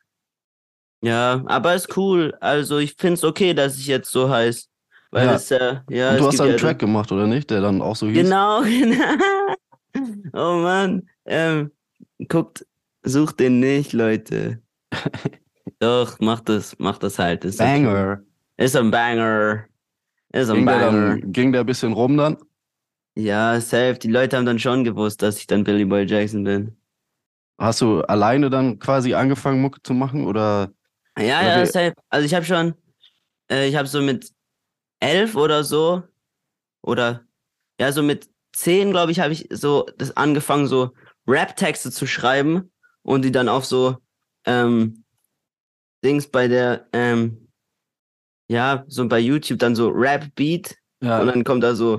[1.03, 2.35] Ja, aber ist cool.
[2.41, 4.69] Also ich find's okay, dass ich jetzt so heiß.
[5.11, 5.35] Weil Ja.
[5.35, 6.11] es äh, ja.
[6.11, 7.51] Und es du hast einen ja Track gemacht, oder nicht?
[7.51, 8.17] Der dann auch so hieß.
[8.23, 9.55] Genau, genau.
[10.33, 11.09] Oh Mann.
[11.27, 11.73] Ähm,
[12.29, 12.67] guckt,
[13.03, 14.63] sucht den nicht, Leute.
[15.79, 17.45] Doch, macht das, macht das halt.
[17.45, 17.85] Ist okay.
[17.85, 18.23] Banger.
[18.57, 19.67] Ist ein Banger.
[20.33, 21.17] Ist ein Ging der, Banger.
[21.19, 22.39] dann, ging der ein bisschen rum dann?
[23.15, 23.95] Ja, safe.
[23.99, 26.77] Die Leute haben dann schon gewusst, dass ich dann Billy Boy Jackson bin.
[27.59, 30.27] Hast du alleine dann quasi angefangen, Mucke zu machen?
[30.27, 30.73] Oder
[31.19, 31.95] Ja, Oder ja, safe.
[32.11, 32.75] Also ich habe schon,
[33.51, 34.31] äh, ich habe so mit
[35.01, 36.03] elf oder so,
[36.83, 37.23] oder
[37.81, 40.93] ja, so mit zehn, glaube ich, habe ich so das angefangen, so
[41.27, 42.71] Rap-Texte zu schreiben
[43.03, 43.97] und die dann auf so
[44.47, 45.05] ähm,
[46.07, 47.49] Dings bei der, ähm,
[48.49, 51.99] ja, so bei YouTube dann so Rap-Beat ja, und dann kommt da so.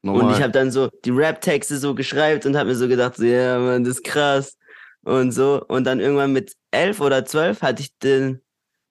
[0.02, 3.24] Und ich habe dann so die Rap-Texte so geschrieben und habe mir so gedacht, so,
[3.24, 4.57] ja, Mann, das ist krass.
[5.02, 5.64] Und so.
[5.66, 8.40] Und dann irgendwann mit elf oder zwölf hatte ich den,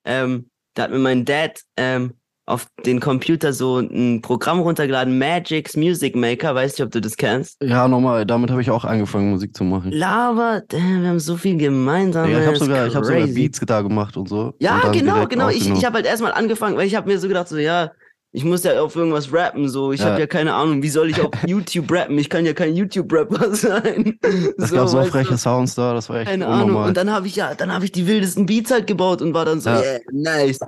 [0.03, 2.15] ähm, da hat mir mein Dad ähm,
[2.47, 7.17] auf den Computer so ein Programm runtergeladen, Magic's Music Maker, weißt du, ob du das
[7.17, 7.61] kennst?
[7.61, 9.91] ja, nochmal, damit habe ich auch angefangen, Musik zu machen.
[9.91, 12.29] Lava, damn, wir haben so viel gemeinsam.
[12.29, 13.25] Ja, ich habe sogar, ich hab sogar.
[13.25, 14.53] Beats da gemacht und so.
[14.59, 15.49] Ja, und genau, genau.
[15.49, 17.91] Ich, ich habe halt erstmal angefangen, weil ich habe mir so gedacht, so, ja,
[18.35, 19.93] ich muss ja auf irgendwas rappen, so.
[19.93, 20.07] Ich Ja.
[20.07, 22.17] habe ja keine Ahnung, wie soll ich auf YouTube rappen?
[22.19, 24.19] Ich kann ja kein YouTube-Rapper sein.
[24.57, 25.05] Es gab so du?
[25.05, 26.63] freche Sounds da, das war echt Keine Ahnung.
[26.69, 26.87] unnormal.
[26.89, 29.45] Und dann habe ich ja, dann habe ich die wildesten Beats halt gebaut und war
[29.45, 29.79] dann so, Ja.
[29.81, 30.59] yeah, nice,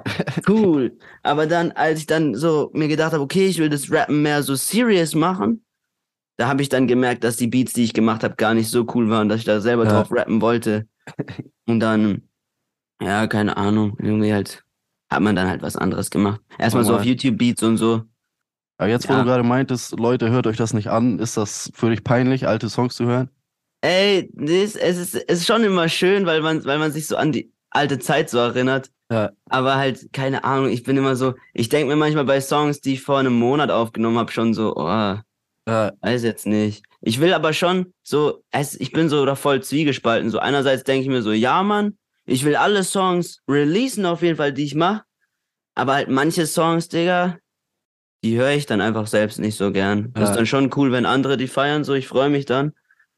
[0.48, 0.98] cool.
[1.24, 4.44] Aber dann, als ich dann so mir gedacht habe, okay, ich will das Rappen mehr
[4.44, 5.64] so serious machen,
[6.38, 8.86] da habe ich dann gemerkt, dass die Beats, die ich gemacht habe, gar nicht so
[8.96, 9.92] cool waren, dass ich da selber Ja.
[9.92, 10.88] drauf rappen wollte.
[11.68, 12.22] Und dann,
[13.02, 14.64] ja, keine Ahnung, irgendwie halt
[15.10, 16.42] hat man dann halt was anderes gemacht.
[16.58, 17.08] Erstmal so auf Normal.
[17.14, 18.04] YouTube Beats und so.
[18.78, 19.20] Aber jetzt, wo Ja.
[19.20, 22.70] du gerade meintest, Leute, hört euch das nicht an, ist das für dich peinlich, alte
[22.70, 23.30] Songs zu hören?
[23.82, 27.16] Ey, das, es, ist, es ist schon immer schön, weil man, weil man sich so
[27.16, 28.92] an die alte Zeit so erinnert.
[29.12, 29.32] Ja.
[29.50, 32.94] Aber halt, keine Ahnung, ich bin immer so, ich denke mir manchmal bei Songs, die
[32.94, 35.16] ich vor einem Monat aufgenommen habe, schon so, oh,
[35.68, 36.84] Ja, weiß jetzt nicht.
[37.02, 40.30] Ich will aber schon so, es, ich bin so da voll zwiegespalten.
[40.30, 44.38] So einerseits denke ich mir so, ja, Mann, ich will alle Songs releasen auf jeden
[44.38, 45.04] Fall, die ich mache.
[45.76, 47.38] Aber halt manche Songs, Digga,
[48.24, 50.12] die höre ich dann einfach selbst nicht so gern.
[50.14, 50.30] Das Ja.
[50.32, 52.74] ist dann schon cool, wenn andere die feiern, so, ich freue mich dann.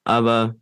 [0.06, 0.56] Aber,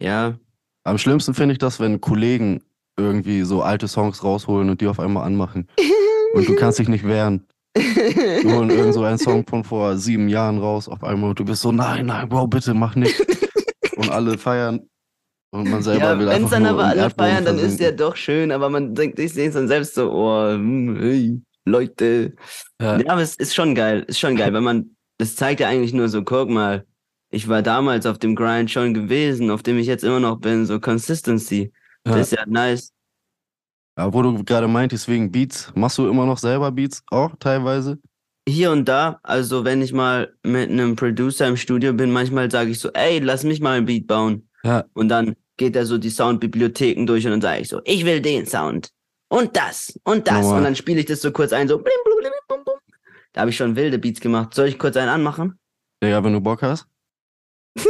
[0.00, 0.38] ja,
[0.86, 2.62] Am schlimmsten finde ich das, wenn Kollegen
[2.98, 5.68] irgendwie so alte Songs rausholen und die auf einmal anmachen.
[6.34, 7.46] Und du kannst dich nicht wehren.
[7.76, 11.44] Die holen irgend so einen Song von vor sieben Jahren raus auf einmal und du
[11.44, 13.14] bist so, nein, nein, Bro, bitte mach nicht.
[13.96, 14.88] Und alle feiern
[15.54, 18.16] und man selber Ja, will einfach es dann aber alle feiern, dann ist der doch
[18.16, 22.34] schön, aber man denkt sich sehen dann selbst so, oh, hm, hey, Leute.
[22.80, 22.98] Ja.
[22.98, 25.92] Ja, aber es ist schon geil, ist schon geil, wenn man, das zeigt ja eigentlich
[25.92, 26.84] nur so, guck mal,
[27.30, 30.66] ich war damals auf dem Grind schon gewesen, auf dem ich jetzt immer noch bin,
[30.66, 31.72] so Consistency.
[32.04, 32.16] Ja.
[32.16, 32.92] Das ist ja nice.
[33.96, 38.00] Ja, wo du gerade meintest, wegen Beats, machst du immer noch selber Beats auch teilweise?
[38.48, 42.70] Hier und da, also wenn ich mal mit einem Producer im Studio bin, manchmal sage
[42.70, 44.48] ich so, ey, lass mich mal ein Beat bauen.
[44.64, 44.84] Ja.
[44.94, 48.20] Und dann geht er so die Soundbibliotheken durch und dann sage ich so, ich will
[48.20, 48.90] den Sound.
[49.28, 49.98] Und das.
[50.04, 50.42] Und das.
[50.42, 50.58] Normal.
[50.58, 51.82] Und dann spiele ich das so kurz ein, so.
[53.32, 54.54] Da habe ich schon wilde Beats gemacht.
[54.54, 55.58] Soll ich kurz einen anmachen?
[56.02, 56.86] Digga, wenn du Bock hast.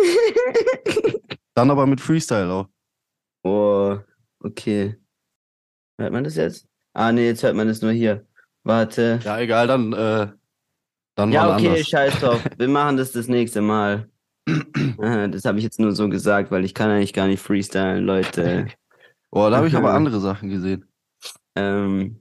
[1.54, 2.68] Dann aber mit Freestyle auch.
[3.44, 3.98] oh,
[4.40, 4.96] okay.
[5.98, 6.66] Hört man das jetzt?
[6.94, 8.26] Ah, nee, jetzt hört man das nur hier.
[8.64, 9.20] Warte.
[9.22, 10.28] Ja, egal, dann, äh,
[11.14, 11.86] dann Ja, okay, anders.
[11.86, 12.42] scheiß drauf.
[12.56, 14.10] Wir machen das das nächste Mal.
[14.46, 18.04] Äh, Das habe ich jetzt nur so gesagt, weil ich kann eigentlich gar nicht freestylen,
[18.04, 18.66] Leute.
[19.36, 19.96] Oh, da habe ich aber Aha.
[19.96, 20.86] andere Sachen gesehen.
[21.56, 22.20] Ähm,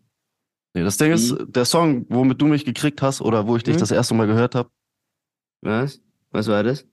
[0.74, 3.76] Nee, das Ding ist, der Song, womit du mich gekriegt hast oder wo ich dich
[3.76, 3.80] Mhm.
[3.82, 4.72] das erste Mal gehört habe,
[5.62, 6.02] was?
[6.32, 6.88] Was war das?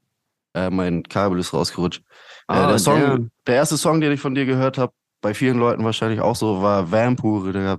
[0.54, 2.02] äh, mein Kabel ist rausgerutscht.
[2.48, 5.58] Ah, äh, der Song, der erste Song, den ich von dir gehört habe, bei vielen
[5.58, 7.52] Leuten wahrscheinlich auch so, war Vampure.
[7.54, 7.78] Digga.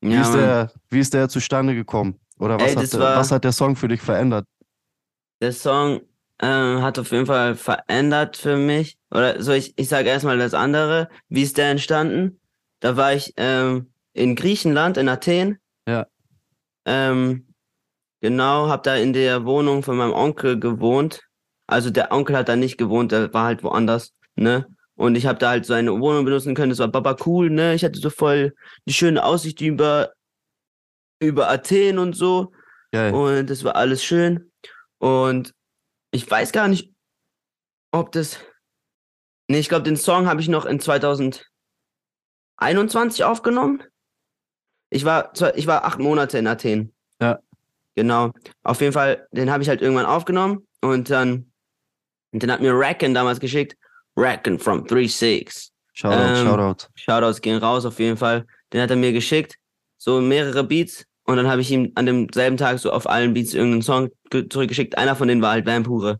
[0.00, 2.18] Wie, Ja, ist der, wie ist der zustande gekommen?
[2.38, 4.46] Oder was, Ey, hat der, war- was hat der Song für dich verändert?
[5.42, 6.00] Der Song
[6.40, 8.96] ähm, hat auf jeden Fall verändert für mich.
[9.10, 11.08] Oder so, ich, ich sage erstmal das andere.
[11.28, 12.40] Wie ist der entstanden?
[12.80, 15.58] Da war ich ähm, in Griechenland, in Athen.
[15.86, 16.06] Ja.
[16.86, 17.52] Ähm,
[18.20, 21.22] genau, hab da in der Wohnung von meinem Onkel gewohnt.
[21.66, 24.66] Also der Onkel hat da nicht gewohnt, der war halt woanders, ne?
[24.96, 26.70] Und ich habe da halt so eine Wohnung benutzen können.
[26.70, 27.74] Das war baba cool, ne?
[27.74, 28.54] Ich hatte so voll
[28.86, 30.12] die schöne Aussicht über
[31.20, 32.52] über Athen und so.
[32.92, 33.14] Geil.
[33.14, 34.50] Und das war alles schön.
[34.98, 35.54] Und
[36.10, 36.92] ich weiß gar nicht,
[37.92, 38.38] ob das.
[39.48, 43.82] Nee, ich glaube, den Song habe ich noch in 2021 aufgenommen.
[44.90, 46.92] Ich war, ich war acht Monate in Athen.
[47.20, 47.40] Ja.
[47.94, 48.32] Genau.
[48.62, 51.52] Auf jeden Fall, den habe ich halt irgendwann aufgenommen und dann,
[52.32, 53.76] den hat mir Racken damals geschickt.
[54.16, 55.70] Racken from 3-6.
[55.92, 56.88] Shoutout, ähm, Shoutout.
[56.94, 58.46] Shoutouts gehen raus auf jeden Fall.
[58.72, 59.56] Den hat er mir geschickt,
[59.98, 61.04] so mehrere Beats.
[61.30, 64.48] Und dann habe ich ihm an demselben Tag so auf allen Beats irgendeinen Song ge-
[64.48, 64.98] zurückgeschickt.
[64.98, 66.18] Einer von denen war halt Vampure.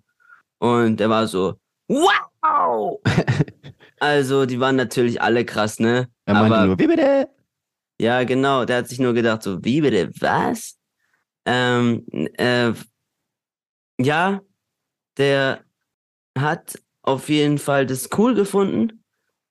[0.59, 3.01] Und der war so, wow!
[3.99, 6.09] also, die waren natürlich alle krass, ne?
[6.27, 7.29] Er meinte aber- nur, wie bitte?
[8.01, 8.64] Ja, genau.
[8.64, 10.77] Der hat sich nur gedacht, so, wie bitte, was?
[11.44, 12.73] Ähm, äh,
[14.01, 14.40] ja,
[15.16, 15.64] der
[16.38, 19.03] hat auf jeden Fall das cool gefunden,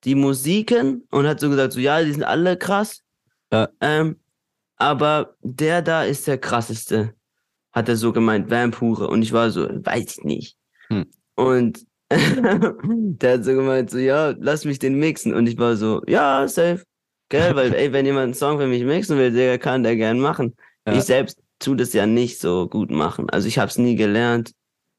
[0.04, 3.02] die Musiken, und hat so gesagt, so, ja, die sind alle krass.
[3.52, 3.68] Ja.
[3.82, 4.18] Ähm,
[4.80, 7.14] aber der da ist der krasseste,
[7.72, 9.08] hat er so gemeint, Vampure.
[9.08, 10.56] Und ich war so, weiß ich nicht.
[10.88, 11.06] Hm.
[11.36, 15.34] Und der hat so gemeint, so, ja, lass mich den mixen.
[15.34, 16.82] Und ich war so, ja, safe.
[17.28, 20.18] Gell, weil, ey, wenn jemand einen Song für mich mixen will, der kann der gern
[20.18, 20.56] machen.
[20.86, 20.94] Ja.
[20.94, 23.28] Ich selbst tu das ja nicht so gut machen.
[23.28, 24.52] Also ich hab's nie gelernt.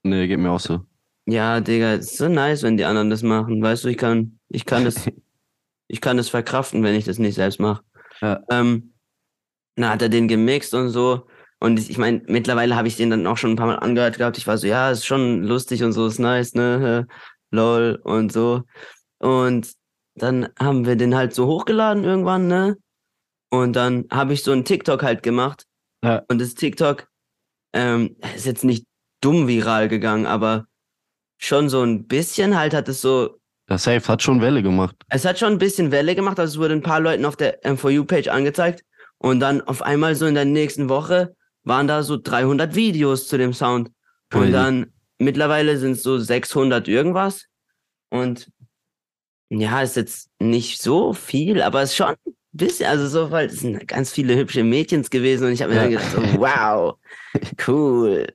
[0.04, 0.82] Nee, geht mir auch so.
[1.26, 3.62] Ja, Digga, ist so nice, wenn die anderen das machen.
[3.62, 5.10] Weißt du, ich kann, ich kann das,
[5.88, 7.84] ich kann das verkraften, wenn ich das nicht selbst mache.
[8.22, 8.44] Ja.
[8.52, 8.94] Ähm,
[9.82, 11.28] na, hat er den gemixt und so.
[11.60, 14.38] Und ich, meine, mittlerweile habe ich den dann auch schon ein paar Mal angehört gehabt.
[14.38, 17.08] Ich war so, ja, ist schon lustig und so, ist nice, ne?
[17.52, 18.64] Lol und so.
[19.20, 19.72] Und
[20.16, 22.78] dann haben wir den halt so hochgeladen irgendwann, ne?
[23.50, 25.66] Und dann habe ich so einen TikTok halt gemacht.
[26.04, 26.24] Ja.
[26.30, 27.08] Und das TikTok
[27.74, 28.86] ähm, ist jetzt nicht
[29.22, 30.66] dumm viral gegangen, aber
[31.38, 34.96] schon so ein bisschen halt hat es so, Das Safe hat schon Welle gemacht.
[35.10, 37.62] es hat schon ein bisschen Welle gemacht, also es wurde ein paar Leuten auf der
[37.64, 38.84] M4U-Page angezeigt
[39.22, 43.38] und dann auf einmal so in der nächsten Woche waren da so 300 Videos zu
[43.38, 43.90] dem Sound
[44.32, 44.52] und Crazy.
[44.52, 47.46] dann mittlerweile sind es so 600 irgendwas
[48.10, 48.50] und
[49.50, 53.48] ja, ist jetzt nicht so viel, aber es ist schon ein bisschen, also so, weil
[53.48, 55.84] es sind ganz viele hübsche Mädchens gewesen und ich habe mir Ja.
[55.84, 56.98] dann gedacht, so, wow,
[57.68, 58.28] cool.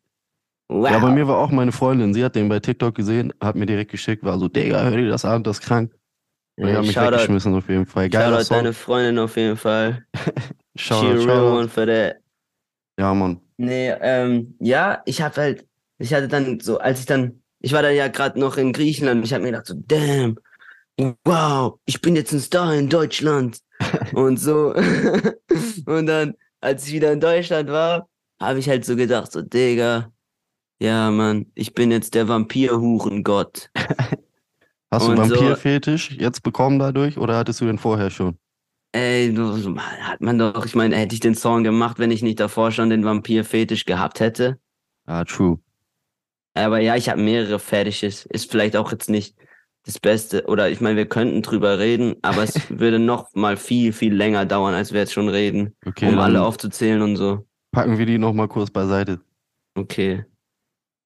[0.68, 0.90] Wow.
[0.92, 3.66] Ja, bei mir war auch meine Freundin, sie hat den bei TikTok gesehen, hat mir
[3.66, 5.92] direkt geschickt, war so, Digga, hör dir das an, das ist krank.
[6.56, 8.10] Und ich Ja, hab mich Shoutout, weggeschmissen auf jeden Fall.
[8.10, 8.58] Geiler Shoutout Song.
[8.58, 10.06] deine Freundin auf jeden Fall.
[10.90, 11.56] A real Shoutout.
[11.58, 12.16] one for that.
[12.98, 13.40] Ja, Mann.
[13.58, 15.66] Nee, ähm, ja, ich habe halt,
[15.98, 19.24] ich hatte dann so, als ich dann, ich war da ja gerade noch in Griechenland,
[19.24, 20.38] ich habe mir gedacht so, damn,
[21.24, 23.58] wow, ich bin jetzt ein Star in Deutschland
[24.14, 24.74] und so.
[25.86, 28.08] und dann, als ich wieder in Deutschland war,
[28.40, 30.10] habe ich halt so gedacht so, Digga,
[30.80, 33.70] ja, Mann, ich bin jetzt der Vampirhurengott.
[34.90, 38.38] Hast du Und so- Vampirfetisch jetzt bekommen dadurch oder hattest du den vorher schon?
[38.92, 42.70] Ey, hat man doch, ich meine, hätte ich den Song gemacht, wenn ich nicht davor
[42.70, 44.58] schon den Vampir-Fetisch gehabt hätte.
[45.06, 45.58] Ah, true.
[46.54, 48.24] Aber ja, ich habe mehrere Fetisches.
[48.26, 49.36] Ist vielleicht auch jetzt nicht
[49.84, 50.46] das Beste.
[50.46, 54.46] Oder ich meine, wir könnten drüber reden, aber es würde noch mal viel, viel länger
[54.46, 57.46] dauern, als wir jetzt schon reden, Okay, um alle aufzuzählen und so.
[57.72, 59.20] packen wir die nochmal kurz beiseite.
[59.74, 60.24] Okay.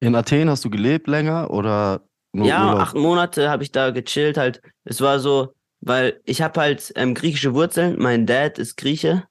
[0.00, 2.80] In Athen hast du gelebt länger oder ja, Urlaub?
[2.80, 4.62] acht Monate habe ich da gechillt halt.
[4.84, 7.96] Es war so, weil ich habe halt ähm, griechische Wurzeln.
[7.98, 9.24] Mein Dad ist Grieche.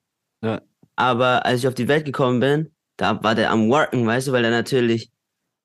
[0.43, 0.61] Ja.
[0.95, 4.31] Aber als ich auf die Welt gekommen bin, da war der am worken, weißt du,
[4.31, 5.11] weil er natürlich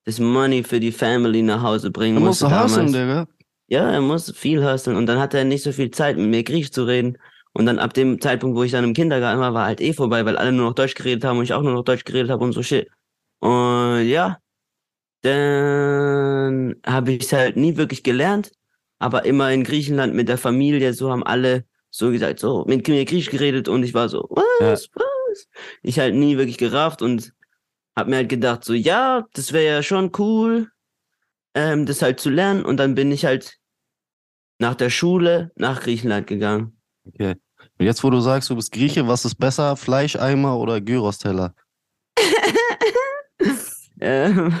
[0.05, 2.87] das Money für die Family nach Hause bringen Du musst musste hustlen.
[2.87, 3.27] Digga.
[3.67, 6.43] Ja, er muss viel hustlen und dann hatte er nicht so viel Zeit, mit mir
[6.43, 7.17] Griechisch zu reden.
[7.53, 10.25] Und dann ab dem Zeitpunkt, wo ich dann im Kindergarten war, war halt eh vorbei,
[10.25, 12.43] weil alle nur noch Deutsch geredet haben und ich auch nur noch Deutsch geredet habe
[12.43, 12.89] und so shit.
[13.39, 14.37] Und ja,
[15.21, 18.51] dann habe ich es halt nie wirklich gelernt,
[18.99, 23.05] aber immer in Griechenland mit der Familie, so haben alle so gesagt, so mit mir
[23.05, 24.27] Griechisch geredet und ich war so,
[24.59, 25.47] was, was?
[25.81, 27.33] Ich halt nie wirklich gerafft und
[27.95, 30.69] hab mir halt gedacht, so, ja, das wäre ja schon cool,
[31.53, 32.65] ähm, das halt zu lernen.
[32.65, 33.57] Und dann bin ich halt
[34.59, 36.77] nach der Schule nach Griechenland gegangen.
[37.07, 37.35] Okay.
[37.77, 41.53] Und jetzt, wo du sagst, du bist Grieche, was ist besser, Fleischeimer oder Gyros-Teller?
[43.99, 44.53] ähm,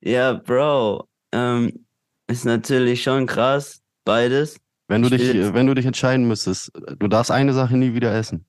[0.00, 1.83] ja, Bro, ähm,
[2.34, 4.56] ist natürlich schon krass, beides.
[4.88, 7.94] Wenn du Ich dich, jetzt- wenn du dich entscheiden müsstest, du darfst eine Sache nie
[7.94, 8.46] wieder essen.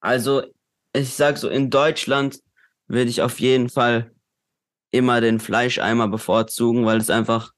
[0.00, 0.42] Also,
[0.94, 2.40] ich sag so, in Deutschland
[2.88, 4.10] würde ich auf jeden Fall
[4.90, 7.52] immer den Fleischeimer bevorzugen, weil es einfach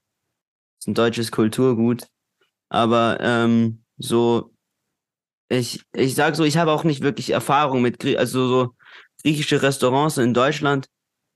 [0.79, 2.05] ist ein deutsches Kulturgut.
[2.69, 4.53] Aber ähm, so,
[5.49, 8.75] ich, ich sag so, ich habe auch nicht wirklich Erfahrung mit Grie also so
[9.23, 10.87] griechische Restaurants in Deutschland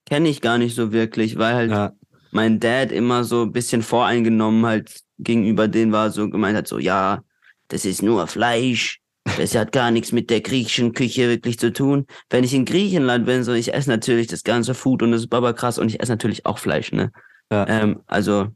[0.06, 1.92] kenne ich gar nicht so wirklich, weil halt Ja.
[2.32, 6.80] Mein Dad immer so ein bisschen voreingenommen halt gegenüber denen war, so gemeint hat, so,
[6.80, 7.24] ja,
[7.68, 9.00] das ist nur Fleisch.
[9.38, 12.06] Das hat gar nichts mit der griechischen Küche wirklich zu tun.
[12.30, 15.30] Wenn ich in Griechenland bin, so, ich esse natürlich das ganze Food und das ist
[15.30, 17.12] baba krass und ich esse natürlich auch Fleisch, ne?
[17.52, 17.68] Ja.
[17.68, 18.48] Ähm, also,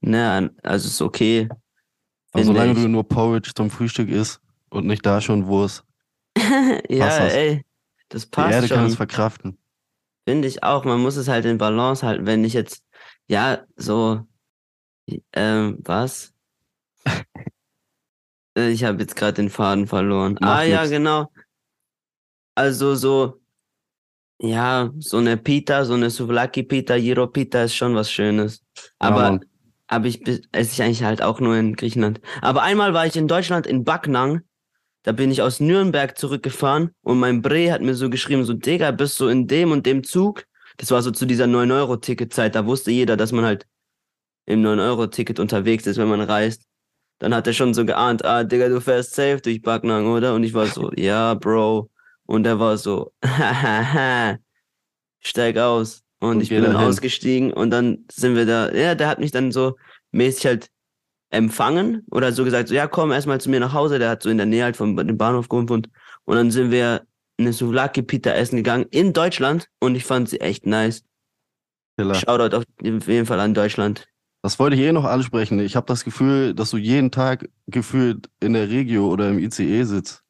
[0.00, 1.48] ne, also ist okay.
[2.32, 2.78] Aber solange ich.
[2.78, 5.84] du nur Porridge zum Frühstück isst und nicht da schon Wurst,
[6.88, 7.34] ja, passt das.
[7.34, 7.62] ey,
[8.08, 8.96] das die passt Erde kann es schon.
[8.96, 9.58] verkraften.
[10.26, 10.84] Finde ich auch.
[10.84, 12.26] Man muss es halt in Balance halten.
[12.26, 12.84] Wenn ich jetzt,
[13.32, 14.26] ja, so,
[15.32, 16.32] ähm, was?
[18.54, 20.36] Äh, ich habe jetzt gerade den Faden verloren.
[20.38, 20.90] Macht ah, ja, nix.
[20.90, 21.32] genau.
[22.54, 23.40] Also so,
[24.38, 28.62] ja, so eine Pita, so eine Souvlaki Pita, Gyro Pita ist schon was Schönes.
[28.98, 29.44] Aber Mann.
[29.88, 30.20] habe ich
[30.52, 32.20] esse ich eigentlich halt auch nur in Griechenland.
[32.42, 34.42] Aber einmal war ich in Deutschland in Backnang.
[35.04, 38.90] Da bin ich aus Nürnberg zurückgefahren und mein Bre hat mir so geschrieben, so Digga,
[38.90, 40.44] bist du in dem und dem Zug?
[40.76, 42.54] Das war so zu dieser 9-Euro-Ticket-Zeit.
[42.54, 43.66] Da wusste jeder, dass man halt
[44.46, 46.62] im 9-Euro-Ticket unterwegs ist, wenn man reist.
[47.18, 50.34] Dann hat er schon so geahnt, ah, Digga, du fährst safe durch Backnang, oder?
[50.34, 51.90] Und ich war so, ja, Bro.
[52.26, 54.38] Und er war so, hahaha,
[55.20, 56.02] steig aus.
[56.20, 56.88] Und, Und ich bin dann dahin.
[56.88, 59.76] ausgestiegen und dann sind wir da, ja, der hat mich dann so
[60.12, 60.68] mäßig halt
[61.30, 63.98] empfangen oder so gesagt, so, ja, komm erstmal zu mir nach Hause.
[63.98, 65.88] Der hat so in der Nähe halt vom dem Bahnhof gewohnt.
[66.24, 67.02] Und dann sind wir
[67.38, 71.04] eine Souvlaki Pita essen gegangen in Deutschland und ich fand sie echt nice.
[71.96, 72.14] Killer.
[72.14, 74.08] Shoutout auf jeden Fall an Deutschland.
[74.42, 75.60] Das wollte ich eh noch ansprechen.
[75.60, 79.84] Ich habe das Gefühl, dass du jeden Tag gefühlt in der Regio oder im ICE
[79.84, 80.22] sitzt.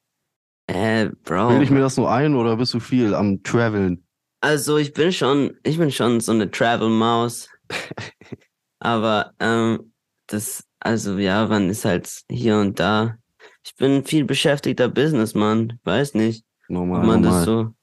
[0.66, 1.48] Äh, Bro.
[1.48, 4.04] Bilde ich mir das nur ein oder bist du viel am Traveln?
[4.40, 7.48] Also ich bin schon, ich bin schon so eine Travel-Maus.
[8.80, 9.92] Aber ähm,
[10.26, 13.16] das, also ja, man ist halt hier und da.
[13.64, 15.78] Ich bin ein viel beschäftigter Businessman.
[15.84, 17.38] Weiß nicht, Normal, ob man normal.
[17.38, 17.74] das so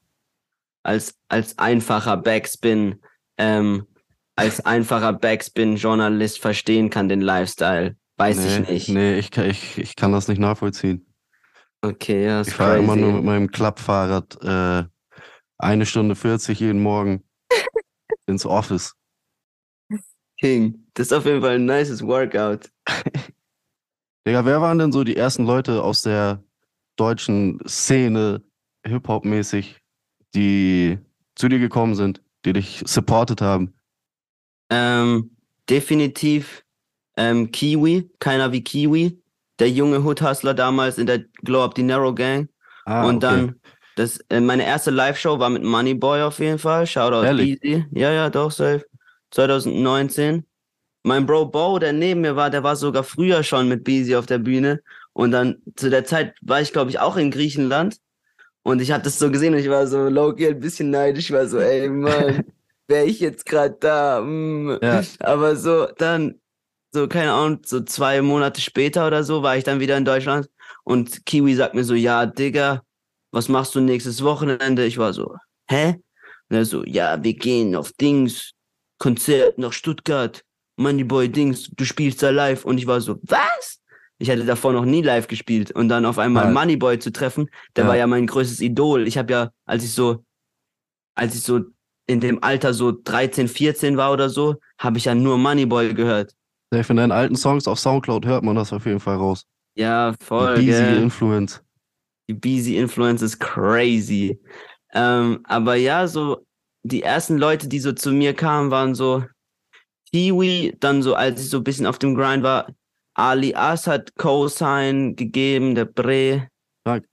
[0.82, 3.00] als, als einfacher Backspin,
[3.36, 3.86] ähm,
[4.36, 7.96] als einfacher Backspin-Journalist verstehen kann, den Lifestyle.
[8.16, 8.88] Weiß nee, ich nicht.
[8.88, 11.06] Nee, ich, kann- ich, ich kann das nicht nachvollziehen.
[11.82, 14.84] Okay, ja, Ich fahre immer nur mit meinem Klappfahrrad äh,
[15.56, 17.24] eine Stunde 40 jeden Morgen
[18.26, 18.94] ins Office.
[20.38, 20.86] King.
[20.94, 22.70] Das ist auf jeden Fall ein nices Workout.
[24.26, 26.44] Digga, wer waren denn so die ersten Leute aus der
[26.96, 28.42] deutschen Szene,
[28.86, 29.76] Hip-Hop-mäßig,
[30.34, 30.98] die
[31.34, 33.74] zu dir gekommen sind, die dich supportet haben?
[34.70, 35.36] Ähm,
[35.68, 36.64] definitiv
[37.16, 39.20] ähm, Kiwi, keiner wie Kiwi.
[39.58, 42.48] Der junge Hood Hustler damals in der Glow Up the Narrow Gang.
[42.86, 43.36] Ah, und okay.
[43.36, 43.60] dann,
[43.96, 46.86] das, äh, meine erste Live-Show war mit Moneyboy auf jeden Fall.
[46.86, 47.62] Shoutout Ehrlich?
[47.62, 47.84] Easy.
[47.92, 48.84] Ja, ja, doch, safe.
[49.32, 50.46] 2019.
[51.02, 54.26] Mein Bro Bo, der neben mir war, der war sogar früher schon mit Beezy auf
[54.26, 54.82] der Bühne.
[55.12, 57.96] Und dann zu der Zeit war ich, glaube ich, auch in Griechenland.
[58.62, 61.26] Und ich habe das so gesehen und ich war so low-key ein bisschen neidisch.
[61.26, 62.44] Ich war so, ey, Mann,
[62.88, 64.20] wäre ich jetzt gerade da.
[64.20, 64.78] Mm.
[64.82, 65.02] Ja.
[65.20, 66.40] Aber so, dann
[66.92, 70.48] so, keine Ahnung, so zwei Monate später oder so, war ich dann wieder in Deutschland
[70.84, 72.82] und Kiwi sagt mir so, ja, Digga,
[73.32, 74.84] was machst du nächstes Wochenende?
[74.84, 75.36] Ich war so,
[75.68, 76.00] hä?
[76.48, 78.52] Und er so, ja, wir gehen auf Dings,
[78.98, 80.44] Konzert nach Stuttgart,
[80.76, 82.64] Moneyboy Dings, du spielst da live.
[82.64, 83.79] Und ich war so, was?
[84.20, 85.70] Ich hatte davor noch nie live gespielt.
[85.72, 86.50] Und dann auf einmal Ja.
[86.50, 87.88] Moneyboy zu treffen, der Ja.
[87.88, 89.08] war ja mein größtes Idol.
[89.08, 90.24] Ich habe ja, als ich so,
[91.16, 91.60] als ich so
[92.06, 96.34] in dem Alter so 13, 14 war oder so, habe ich ja nur Moneyboy gehört.
[96.72, 99.46] Safe in deinen alten Songs auf Soundcloud hört man das auf jeden Fall raus.
[99.74, 100.56] Ja, voll.
[100.56, 100.98] Die gell?
[101.02, 101.62] Influence.
[102.28, 104.38] Die Beezy Influence ist crazy.
[104.92, 106.44] Ähm, aber ja, so
[106.82, 109.24] die ersten Leute, die so zu mir kamen, waren so
[110.12, 112.66] Kiwi, dann so, als ich so ein bisschen auf dem Grind war,
[113.14, 116.48] Ali As hat Co-Sign gegeben, der Bre.
[116.82, 117.04] Stark.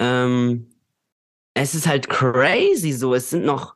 [0.00, 0.70] Ähm,
[1.54, 3.14] es ist halt crazy so.
[3.14, 3.74] Es sind noch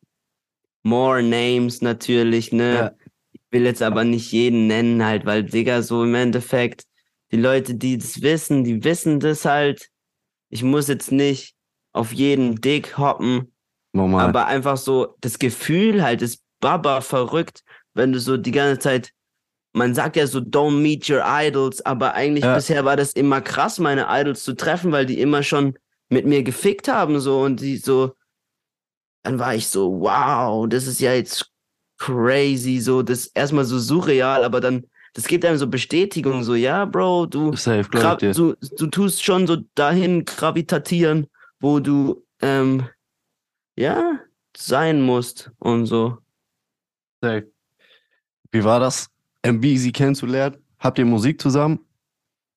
[0.82, 2.74] more names natürlich, ne?
[2.74, 2.92] Ja.
[3.32, 6.84] Ich will jetzt aber nicht jeden nennen halt, weil, Digga, so im Endeffekt,
[7.32, 9.88] die Leute, die das wissen, die wissen das halt.
[10.48, 11.54] Ich muss jetzt nicht
[11.92, 13.52] auf jeden Dick hoppen,
[13.92, 14.26] Normal.
[14.28, 17.62] aber einfach so das Gefühl halt ist Baba verrückt,
[17.94, 19.12] wenn du so die ganze Zeit,
[19.72, 22.54] man sagt ja so, don't meet your idols, aber eigentlich Ja.
[22.54, 26.42] bisher war das immer krass, meine Idols zu treffen, weil die immer schon mit mir
[26.42, 28.14] gefickt haben so und die so,
[29.22, 31.50] dann war ich so, wow, das ist ja jetzt
[31.98, 36.84] crazy, so das erstmal so surreal, aber dann, das gibt einem so Bestätigung, so, ja,
[36.84, 37.88] Bro, du, Safe,
[38.34, 41.28] du, du tust schon so dahin gravitatieren,
[41.60, 42.88] wo du, ähm,
[43.76, 44.18] ja,
[44.54, 46.18] sein musst und so.
[47.22, 47.50] Safe.
[48.50, 49.08] Wie war das,
[49.42, 50.58] MBZ kennenzulernen?
[50.78, 51.80] Habt ihr Musik zusammen?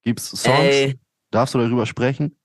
[0.03, 0.88] Gibt's Songs?
[0.88, 0.99] Ey,
[1.31, 2.38] Darfst du darüber sprechen?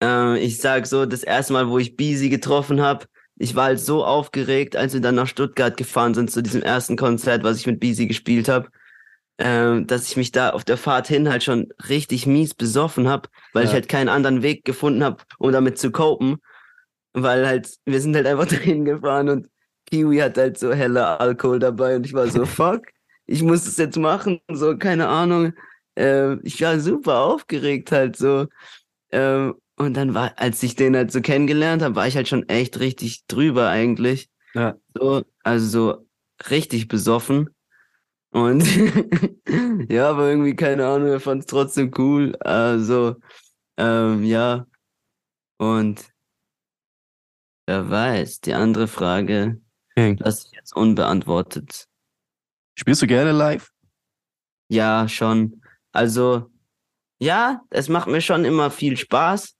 [0.00, 3.06] ähm, ich sag so, das erste Mal, wo ich Beezy getroffen habe,
[3.36, 6.96] ich war halt so aufgeregt, als wir dann nach Stuttgart gefahren sind zu diesem ersten
[6.96, 8.68] Konzert, was ich mit Beezy gespielt habe,
[9.38, 13.28] ähm, dass ich mich da auf der Fahrt hin halt schon richtig mies besoffen habe,
[13.52, 13.74] weil ich Ja.
[13.74, 16.38] halt keinen anderen Weg gefunden habe, um damit zu copen.
[17.12, 19.48] Weil halt, wir sind halt einfach dahin gefahren und
[19.86, 22.82] Kiwi hat halt so heller Alkohol dabei und ich war so, fuck,
[23.26, 25.52] ich muss das jetzt machen, so, keine Ahnung.
[25.96, 28.46] Ähm, ich war super aufgeregt halt so.
[29.10, 32.48] Ähm, und dann war, als ich den halt so kennengelernt habe, war ich halt schon
[32.48, 34.28] echt richtig drüber eigentlich.
[34.54, 34.76] Ja.
[34.94, 36.06] So, also so
[36.50, 37.50] richtig besoffen.
[38.30, 38.64] Und
[39.88, 42.36] ja, aber irgendwie, keine Ahnung, er fand es trotzdem cool.
[42.40, 43.16] Also,
[43.76, 44.66] ähm, ja.
[45.58, 46.12] Und
[47.66, 49.60] wer weiß, die andere Frage
[49.96, 50.18] King.
[50.18, 51.88] lasse ich jetzt unbeantwortet.
[52.74, 53.70] Spielst du gerne live?
[54.68, 55.62] Ja, schon.
[55.92, 56.50] Also,
[57.18, 59.54] ja, es macht mir schon immer viel Spaß.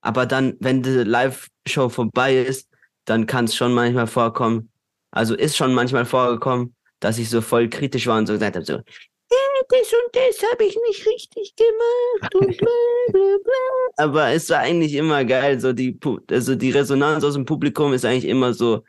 [0.00, 2.68] Aber dann, wenn die Live-Show vorbei ist,
[3.04, 4.70] dann kann es schon manchmal vorkommen.
[5.10, 8.64] Also ist schon manchmal vorgekommen, dass ich so voll kritisch war und so gesagt habe,
[8.64, 14.04] so, "Äh, das und das habe ich nicht richtig gemacht und bla bla bla.
[14.04, 15.60] Aber es war eigentlich immer geil.
[15.60, 15.98] So die,
[16.30, 18.84] also die Resonanz aus dem Publikum ist eigentlich immer so,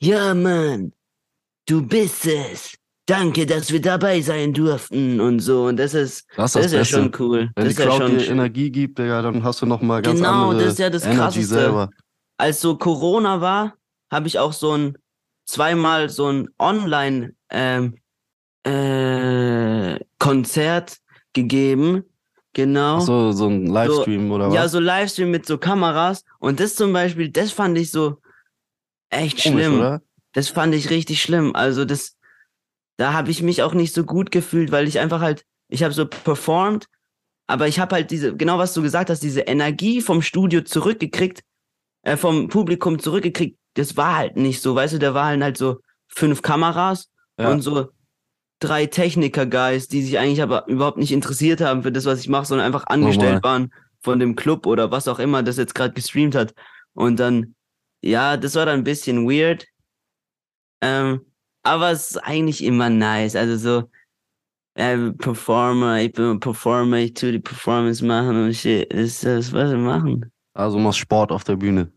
[0.00, 0.92] ja, Mann,
[1.66, 2.74] du bist es.
[3.06, 5.66] Danke, dass wir dabei sein durften und so.
[5.66, 7.50] Und das ist, Das das ist das ja schon cool.
[7.54, 8.28] Wenn das die ja Crowd schon dir.
[8.30, 11.18] Energie gibt, Digga, dann hast du nochmal ganz Genau, andere das ist ja das Energy
[11.18, 11.54] Krasseste.
[11.54, 11.90] selber.
[12.38, 13.74] Als so Corona war,
[14.10, 14.96] habe ich auch so ein
[15.44, 17.96] zweimal so ein Online ähm,
[18.66, 20.96] äh, Konzert
[21.34, 22.04] gegeben.
[22.54, 22.96] Genau.
[22.98, 24.54] Ach so, so ein Livestream oder was?
[24.54, 26.24] Ja, so Livestream mit so Kameras.
[26.38, 28.18] Und das zum Beispiel, das fand ich so
[29.10, 29.78] echt Komisch, schlimm.
[29.78, 30.02] oder?
[30.32, 31.54] Das fand ich richtig schlimm.
[31.54, 32.16] Also das,
[32.96, 35.94] da habe ich mich auch nicht so gut gefühlt, weil ich einfach halt, ich habe
[35.94, 36.86] so performt,
[37.46, 41.42] aber ich habe halt diese, genau was du gesagt hast, diese Energie vom Studio zurückgekriegt,
[42.02, 43.58] äh, vom Publikum zurückgekriegt.
[43.74, 47.50] Das war halt nicht so, weißt du, da waren halt so fünf Kameras Ja.
[47.50, 47.90] und so
[48.60, 52.46] drei Techniker-Guys, die sich eigentlich aber überhaupt nicht interessiert haben für das, was ich mache,
[52.46, 56.34] sondern einfach angestellt waren von dem Club oder was auch immer das jetzt gerade gestreamt
[56.34, 56.54] hat.
[56.94, 57.56] Und dann,
[58.00, 59.66] ja, das war dann ein bisschen weird.
[60.80, 61.26] Ähm,
[61.64, 63.34] aber es ist eigentlich immer nice.
[63.36, 63.90] Also so,
[64.74, 68.92] äh, Performer, ich bin ein Performer, ich tue die Performance machen und shit.
[68.92, 70.30] Das ist das, was wir machen.
[70.54, 71.90] Also machst Sport auf der Bühne.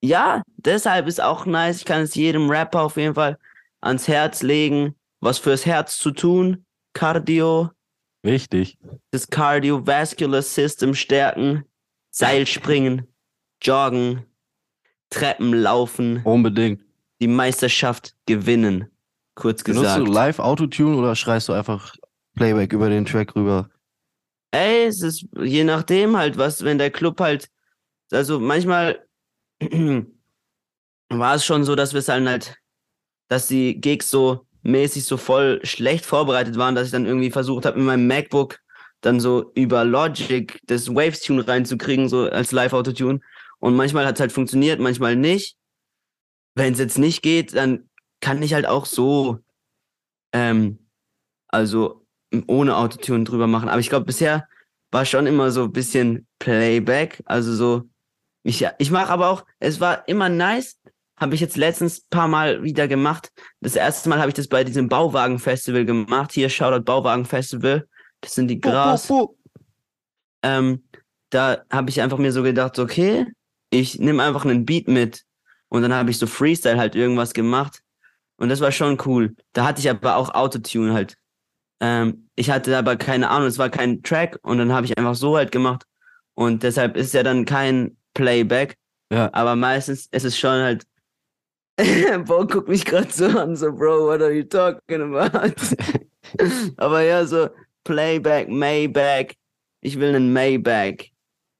[0.00, 1.78] Ja, deshalb ist auch nice.
[1.78, 3.36] Ich kann es jedem Rapper auf jeden Fall
[3.80, 6.64] ans Herz legen, was fürs Herz zu tun.
[6.94, 7.70] Cardio,
[8.22, 8.78] Wichtig.
[9.10, 11.64] das Cardiovascular System stärken,
[12.10, 13.06] Seilspringen,
[13.62, 14.24] Joggen,
[15.10, 16.82] Treppen laufen, Unbedingt.
[17.20, 18.90] die Meisterschaft gewinnen.
[19.38, 20.00] Kurz Benutzt gesagt.
[20.00, 21.94] du live Autotune oder schreist du einfach
[22.34, 23.70] Playback über den Track rüber?
[24.50, 27.48] Ey, es ist je nachdem halt, was, wenn der Club halt,
[28.10, 29.06] also manchmal
[31.08, 32.56] war es schon so, dass wir es dann halt,
[33.28, 37.64] dass die Gigs so mäßig so voll schlecht vorbereitet waren, dass ich dann irgendwie versucht
[37.64, 38.58] habe, in meinem MacBook
[39.02, 43.20] dann so über Logic das Waves-Tune reinzukriegen, so als Live-Autotune.
[43.60, 45.56] Und manchmal hat es halt funktioniert, manchmal nicht.
[46.56, 47.87] Wenn es jetzt nicht geht, dann
[48.20, 49.38] kann ich halt auch so,
[50.32, 50.78] ähm,
[51.48, 52.06] also
[52.46, 53.68] ohne Autotune drüber machen.
[53.68, 54.46] Aber ich glaube, bisher
[54.90, 57.22] war schon immer so ein bisschen Playback.
[57.26, 57.82] Also so,
[58.42, 60.78] ich, ich mache aber auch, es war immer nice,
[61.18, 63.30] habe ich jetzt letztens paar Mal wieder gemacht.
[63.60, 66.32] Das erste Mal habe ich das bei diesem Bauwagen-Festival gemacht.
[66.32, 67.88] Hier, Shoutout Bauwagen-Festival.
[68.20, 69.10] Das sind die Gras.
[69.10, 69.34] Oh, oh, oh.
[70.42, 70.84] Ähm,
[71.30, 73.26] da habe ich einfach mir so gedacht, okay,
[73.70, 75.24] ich nehme einfach einen Beat mit.
[75.68, 77.82] Und dann habe ich so Freestyle halt irgendwas gemacht.
[78.38, 79.34] Und das war schon cool.
[79.52, 81.16] Da hatte ich aber auch Autotune halt.
[81.80, 85.14] Ähm, ich hatte aber keine Ahnung, es war kein Track und dann habe ich einfach
[85.14, 85.84] so halt gemacht.
[86.34, 88.76] Und deshalb ist ja dann kein Playback.
[89.12, 89.28] Ja.
[89.32, 90.86] Aber meistens ist es schon halt.
[92.26, 95.52] Bo guckt mich gerade so an, so, Bro, what are you talking about?
[96.76, 97.48] aber ja, so
[97.84, 99.34] Playback, Maybach.
[99.80, 101.06] Ich will einen Maybach.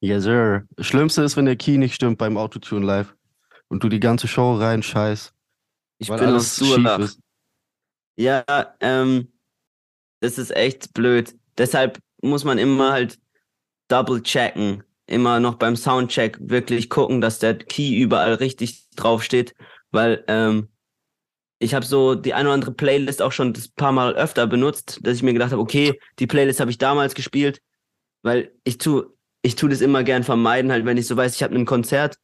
[0.00, 0.64] Yes, sir.
[0.76, 3.14] Das Schlimmste ist, wenn der Key nicht stimmt beim Autotune live
[3.68, 5.32] und du die ganze Show rein scheiß,
[5.98, 6.98] Ich weil bin auf Durlach.
[7.00, 7.20] ist.
[8.16, 8.44] Ja,
[8.80, 9.32] ähm,
[10.20, 11.34] das ist echt blöd.
[11.56, 13.18] Deshalb muss man immer halt
[13.88, 14.82] double checken.
[15.06, 19.54] Immer noch beim Soundcheck wirklich gucken, dass der Key überall richtig draufsteht.
[19.90, 20.68] Weil ähm,
[21.58, 25.00] ich habe so die eine oder andere Playlist auch schon das paar Mal öfter benutzt,
[25.02, 27.60] dass ich mir gedacht habe, okay, die Playlist habe ich damals gespielt,
[28.22, 29.04] weil ich tu,
[29.42, 32.18] ich tu das immer gern vermeiden, halt, wenn ich so weiß, ich habe ein Konzert,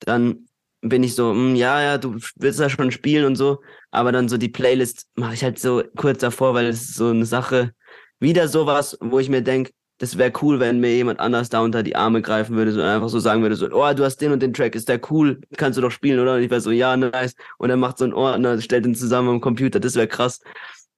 [0.00, 0.47] dann
[0.80, 3.60] bin ich so, hm, ja, ja, du willst da schon spielen und so,
[3.90, 7.08] aber dann so die Playlist mache ich halt so kurz davor, weil es ist so
[7.08, 7.72] eine Sache,
[8.20, 11.82] wieder sowas, wo ich mir denk, das wäre cool, wenn mir jemand anders da unter
[11.82, 14.40] die Arme greifen würde so einfach so sagen würde, so, oh, du hast den und
[14.40, 16.36] den Track, ist der cool, kannst du doch spielen, oder?
[16.36, 17.34] Und ich wäre so, ja, nice.
[17.58, 20.40] Und er macht so einen Ordner, stellt den zusammen am Computer, das wäre krass.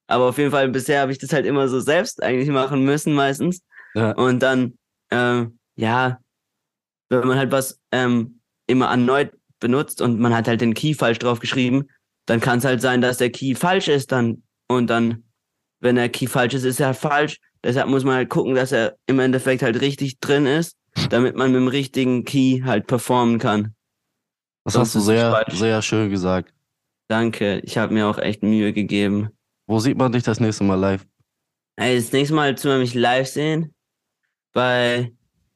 [0.05, 3.13] Aber auf jeden Fall, bisher habe ich das halt immer so selbst eigentlich machen müssen,
[3.13, 3.61] meistens.
[3.95, 4.11] Ja.
[4.11, 4.77] Und dann,
[5.09, 6.19] ähm, ja,
[7.09, 11.19] wenn man halt was ähm, immer erneut benutzt und man hat halt den Key falsch
[11.19, 11.87] drauf geschrieben,
[12.25, 14.43] dann kann es halt sein, dass der Key falsch ist dann.
[14.67, 15.23] Und dann,
[15.79, 17.37] wenn der Key falsch ist, ist er falsch.
[17.63, 20.75] Deshalb muss man halt gucken, dass er im Endeffekt halt richtig drin ist,
[21.09, 23.75] damit man mit dem richtigen Key halt performen kann.
[24.65, 26.53] Das Sonst hast du sehr, sehr schön gesagt.
[27.07, 29.29] Danke, ich habe mir auch echt Mühe gegeben.
[29.67, 31.05] Wo sieht man dich das nächste Mal live?
[31.77, 33.73] Ey, das nächste Mal zu mich live sehen
[34.53, 35.11] bei,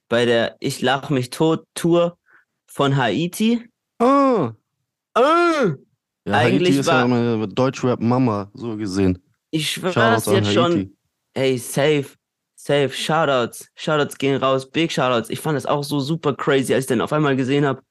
[0.09, 2.17] bei der Ich lach mich tot Tour
[2.67, 3.69] von Haiti.
[3.99, 4.53] Ah,
[5.13, 5.73] Ah!
[6.25, 9.21] ja, Eigentlich Haiti ist war- ja meine Deutschrap-Mama, so gesehen.
[9.51, 10.97] Ich schwöre Shoutouts das an jetzt schon.
[11.33, 12.05] Ey, safe,
[12.55, 13.69] safe, Shoutouts.
[13.75, 15.29] Shoutouts gehen raus, big Shoutouts.
[15.29, 17.81] Ich fand das auch so super crazy, als ich dann auf einmal gesehen habe,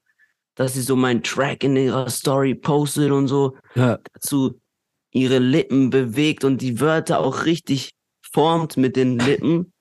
[0.57, 4.61] dass sie so meinen Track in ihrer Story postet und so Ja, dazu
[5.13, 7.93] ihre Lippen bewegt und die Wörter auch richtig
[8.33, 9.73] formt mit den Lippen.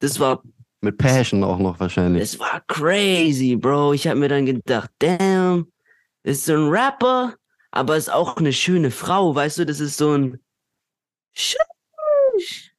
[0.00, 0.42] Das war,
[0.84, 2.22] mit Passion auch noch wahrscheinlich.
[2.22, 3.94] das war crazy, Bro.
[3.94, 5.66] Ich habe mir dann gedacht, damn,
[6.22, 7.34] ist so ein Rapper,
[7.70, 9.66] aber ist auch eine schöne Frau, weißt du?
[9.66, 10.38] Das ist so ein.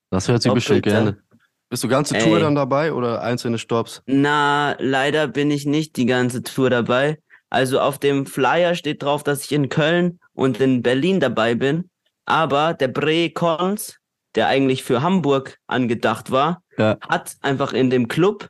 [0.09, 1.21] Das hört sie bestimmt gerne.
[1.69, 2.43] Bist du ganze Tour Ey.
[2.43, 4.01] dann dabei oder einzelne Stops?
[4.05, 7.19] Na, leider bin ich nicht die ganze Tour dabei.
[7.49, 11.89] Also auf dem Flyer steht drauf, dass ich in Köln und in Berlin dabei bin.
[12.25, 13.97] Aber der Bre Cons,
[14.35, 16.97] der eigentlich für Hamburg angedacht war, Ja.
[17.07, 18.49] hat einfach in dem Club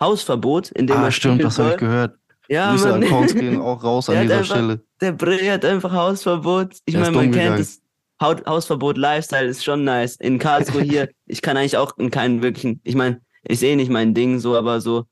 [0.00, 2.16] Hausverbot, in dem Ah, er stimmt, das habe ich gehört.
[2.48, 3.02] Ja, Grüße Mann.
[3.04, 4.82] an Korns gehen auch raus an dieser einfach- Stelle.
[5.00, 6.76] Der Bre hat einfach Hausverbot.
[6.84, 7.58] Ich meine, man kennt gegangen.
[7.58, 7.80] das.
[8.20, 10.16] Haut- Hausverbot Lifestyle ist schon nice.
[10.16, 13.90] In Karlsruhe hier, ich kann eigentlich auch in keinen wirklichen, ich meine, ich sehe nicht
[13.90, 15.04] mein Ding so, aber so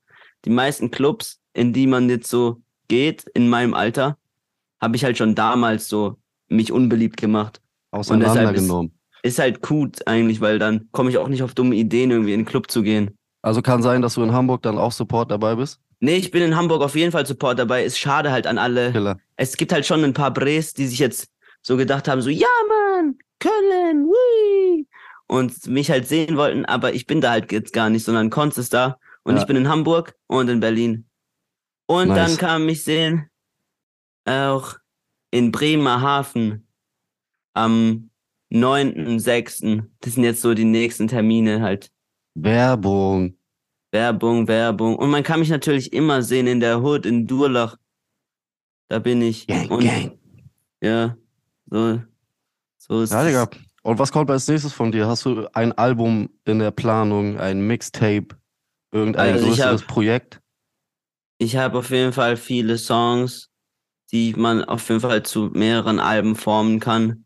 [0.45, 4.17] die meisten Clubs, in die man jetzt so geht, in meinem Alter,
[4.81, 6.17] habe ich halt schon damals so
[6.49, 7.61] mich unbeliebt gemacht.
[7.91, 8.98] Auseinandergenommen.
[9.21, 12.41] Ist halt gut eigentlich, weil dann komme ich auch nicht auf dumme Ideen, irgendwie in
[12.41, 13.17] den Club zu gehen.
[13.41, 15.79] Also kann sein, dass du in Hamburg dann auch Support dabei bist?
[15.99, 17.83] Nee, ich bin in Hamburg auf jeden Fall Support dabei.
[17.83, 18.91] Ist schade halt an alle.
[18.91, 19.17] Killer.
[19.35, 21.29] es gibt halt schon ein paar Bres, die sich jetzt
[21.61, 24.87] so gedacht haben, so, ja, Mann, Köln, wui,
[25.27, 28.57] und mich halt sehen wollten, aber ich bin da halt jetzt gar nicht, sondern Konz
[28.57, 29.41] ist da und Ja.
[29.41, 31.05] ich bin in Hamburg und in Berlin.
[31.85, 32.17] Und Nice.
[32.17, 33.29] dann kam mich sehen
[34.25, 34.75] auch
[35.31, 36.65] in Bremerhaven
[37.53, 38.08] am
[38.51, 39.83] 9.6.
[40.01, 41.91] Das sind jetzt so die nächsten Termine halt.
[42.35, 43.35] Werbung.
[43.91, 44.95] Werbung, Werbung.
[44.95, 47.77] Und man kann mich natürlich immer sehen in der Hood in Durlach.
[48.87, 49.47] Da bin ich.
[49.47, 50.17] Gang, und, gang.
[50.81, 51.17] Ja,
[51.69, 51.99] so,
[52.77, 53.27] so ist Ja, es.
[53.27, 53.49] Digga.
[53.83, 55.07] Und was kommt als nächstes von dir?
[55.07, 58.27] Hast du ein Album in der Planung, ein Mixtape,
[58.91, 60.41] irgendein Also ich größeres hab- Projekt?
[61.37, 63.49] Ich habe auf jeden Fall viele Songs,
[64.11, 67.25] die man auf jeden Fall zu mehreren Alben formen kann.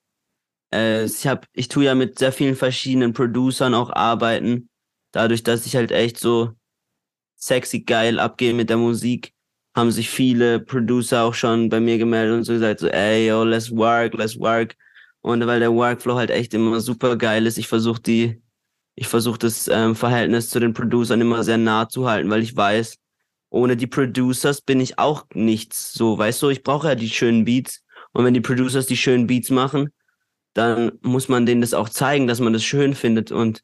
[0.73, 4.69] Äh, ich hab, ich tue ja mit sehr vielen verschiedenen Producern auch arbeiten.
[5.11, 6.51] Dadurch, dass ich halt echt so
[7.35, 9.33] sexy geil abgehe mit der Musik,
[9.75, 13.43] haben sich viele Producer auch schon bei mir gemeldet und so gesagt, so, ey, yo,
[13.43, 14.75] let's work, let's work.
[15.21, 18.41] Und weil der Workflow halt echt immer super geil ist, ich versuche die,
[18.95, 22.55] ich versuche das ähm, Verhältnis zu den Producern immer sehr nah zu halten, weil ich
[22.55, 22.97] weiß,
[23.49, 25.93] ohne die Producers bin ich auch nichts.
[25.93, 27.83] So, weißt du, ich brauche ja die schönen Beats.
[28.11, 29.89] Und wenn die Producers die schönen Beats machen,
[30.53, 33.31] dann muss man denen das auch zeigen, dass man das schön findet.
[33.31, 33.63] Und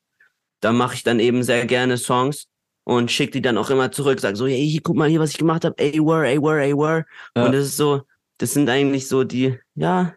[0.62, 2.48] da mache ich dann eben sehr gerne Songs
[2.84, 5.38] und schicke die dann auch immer zurück, sag so, hey, guck mal hier, was ich
[5.38, 7.06] gemacht habe, ey, were, ey, were, ey, were.
[7.36, 7.46] Ja.
[7.46, 8.02] Und das ist so,
[8.40, 10.16] das sind eigentlich so die, ja,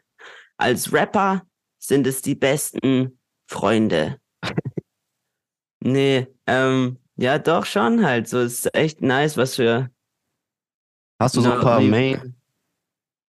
[0.57, 1.43] als Rapper
[1.79, 4.19] sind es die besten Freunde.
[5.81, 8.29] nee, ähm, ja, doch schon halt.
[8.29, 9.91] So, es ist echt nice, was für.
[11.21, 11.89] Hast du so ein paar wie-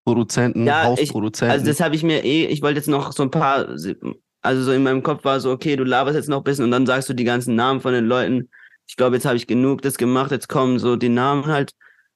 [0.04, 1.52] Main-Produzenten, Ja, ich- Hausproduzenten?
[1.52, 4.72] Also das habe ich mir eh, ich wollte jetzt noch so ein paar, also so
[4.72, 7.08] in meinem Kopf war so, okay, du laberst jetzt noch ein bisschen und dann sagst
[7.08, 8.50] du die ganzen Namen von den Leuten.
[8.86, 11.72] Ich glaube, jetzt habe ich genug das gemacht, jetzt kommen so die Namen halt.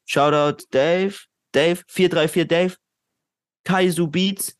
[0.09, 1.15] Shoutout Dave,
[1.53, 2.75] Dave, 434 Dave,
[3.65, 4.57] Kaizu Beats,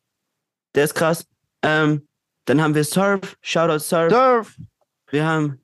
[0.75, 1.25] der ist krass.
[1.61, 2.07] Ähm,
[2.45, 4.11] dann haben wir Surf, Shoutout Surf.
[4.11, 4.55] Surf!
[5.09, 5.61] Wir haben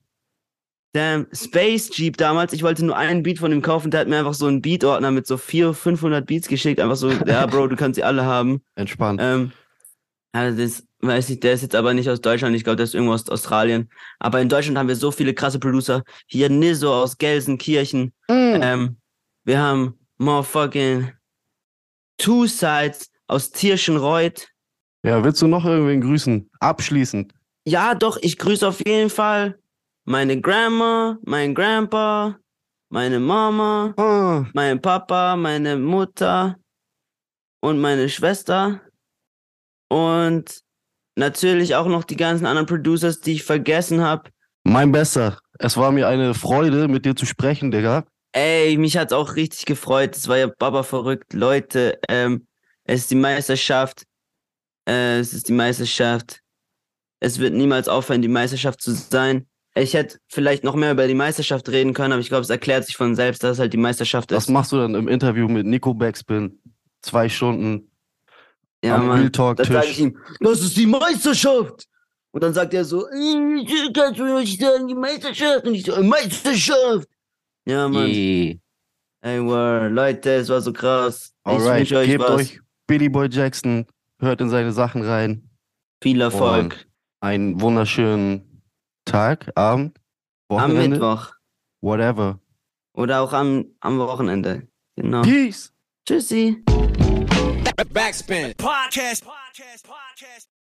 [0.93, 2.53] Damn, Space Jeep damals.
[2.53, 3.89] Ich wollte nur einen Beat von ihm kaufen.
[3.89, 6.79] Der hat mir einfach so einen Beat-Ordner mit so 400, 500 Beats geschickt.
[6.79, 8.61] Einfach so, ja, Bro, du kannst sie alle haben.
[8.75, 9.19] Entspannt.
[9.21, 9.51] Ähm,
[10.33, 12.55] also das weiß ich, der ist jetzt aber nicht aus Deutschland.
[12.55, 13.89] Ich glaube, der ist irgendwo aus Australien.
[14.19, 16.03] Aber in Deutschland haben wir so viele krasse Producer.
[16.27, 18.13] Hier Nizzo aus Gelsenkirchen.
[18.27, 18.61] Mm.
[18.61, 18.97] Ähm,
[19.45, 21.11] wir haben motherfucking
[22.19, 24.47] Two Sides aus Tirschenreuth.
[25.03, 26.49] Ja, willst du noch irgendwen grüßen?
[26.59, 27.33] Abschließend.
[27.65, 29.57] Ja, doch, ich grüße auf jeden Fall
[30.05, 32.37] meine Grandma, mein Grandpa,
[32.89, 36.57] meine Mama, Ah, mein Papa, meine Mutter
[37.61, 38.81] und meine Schwester.
[39.89, 40.61] Und
[41.15, 44.29] natürlich auch noch die ganzen anderen Producers, die ich vergessen habe.
[44.63, 45.39] mein Bester.
[45.59, 48.05] Es war mir eine Freude, mit dir zu sprechen, Digga.
[48.31, 50.15] Ey, mich hat's auch richtig gefreut.
[50.15, 51.33] Es war ja Baba verrückt.
[51.33, 52.47] Leute, ähm,
[52.85, 54.03] es ist die Meisterschaft.
[54.89, 56.41] Äh, es ist die Meisterschaft.
[57.19, 59.47] Es wird niemals aufhören, die Meisterschaft zu sein.
[59.75, 62.85] Ich hätte vielleicht noch mehr über die Meisterschaft reden können, aber ich glaube, es erklärt
[62.85, 64.49] sich von selbst, dass es halt die Meisterschaft Was ist.
[64.49, 66.59] machst du dann im Interview mit Nico Backspin?
[67.01, 67.89] Zwei Stunden
[68.83, 69.31] Ja, am Real Mann.
[69.33, 69.99] Talk Dann sage ich Tisch.
[70.05, 71.85] ihm, das ist die Meisterschaft.
[72.31, 75.65] Und dann sagt er so, "Äh, kannst du nicht sagen, die Meisterschaft?
[75.67, 77.07] Und ich so, "Äh, Meisterschaft.
[77.65, 78.07] Ja, Mann.
[78.09, 78.55] Yeah.
[79.21, 81.31] Ey, wow, Leute, es war so krass.
[81.45, 82.31] Ich Alright, wünsche euch gebt was.
[82.41, 83.85] euch Billy Boy Jackson,
[84.19, 85.49] hört in seine Sachen rein.
[86.01, 86.85] Viel Erfolg.
[87.21, 88.52] Einen wunderschönen
[89.05, 89.99] Tag, Abend,
[90.49, 91.33] Am Wochenende, Mittwoch.
[91.81, 92.39] whatever.
[92.95, 94.67] Oder auch am, am Wochenende.
[94.95, 95.21] Genau.
[95.23, 95.73] Peace!
[96.07, 96.63] Tschüssi.
[97.93, 98.53] Backspin.
[98.57, 99.23] Podcast.
[99.25, 99.85] Podcast.
[99.87, 100.49] Podcast.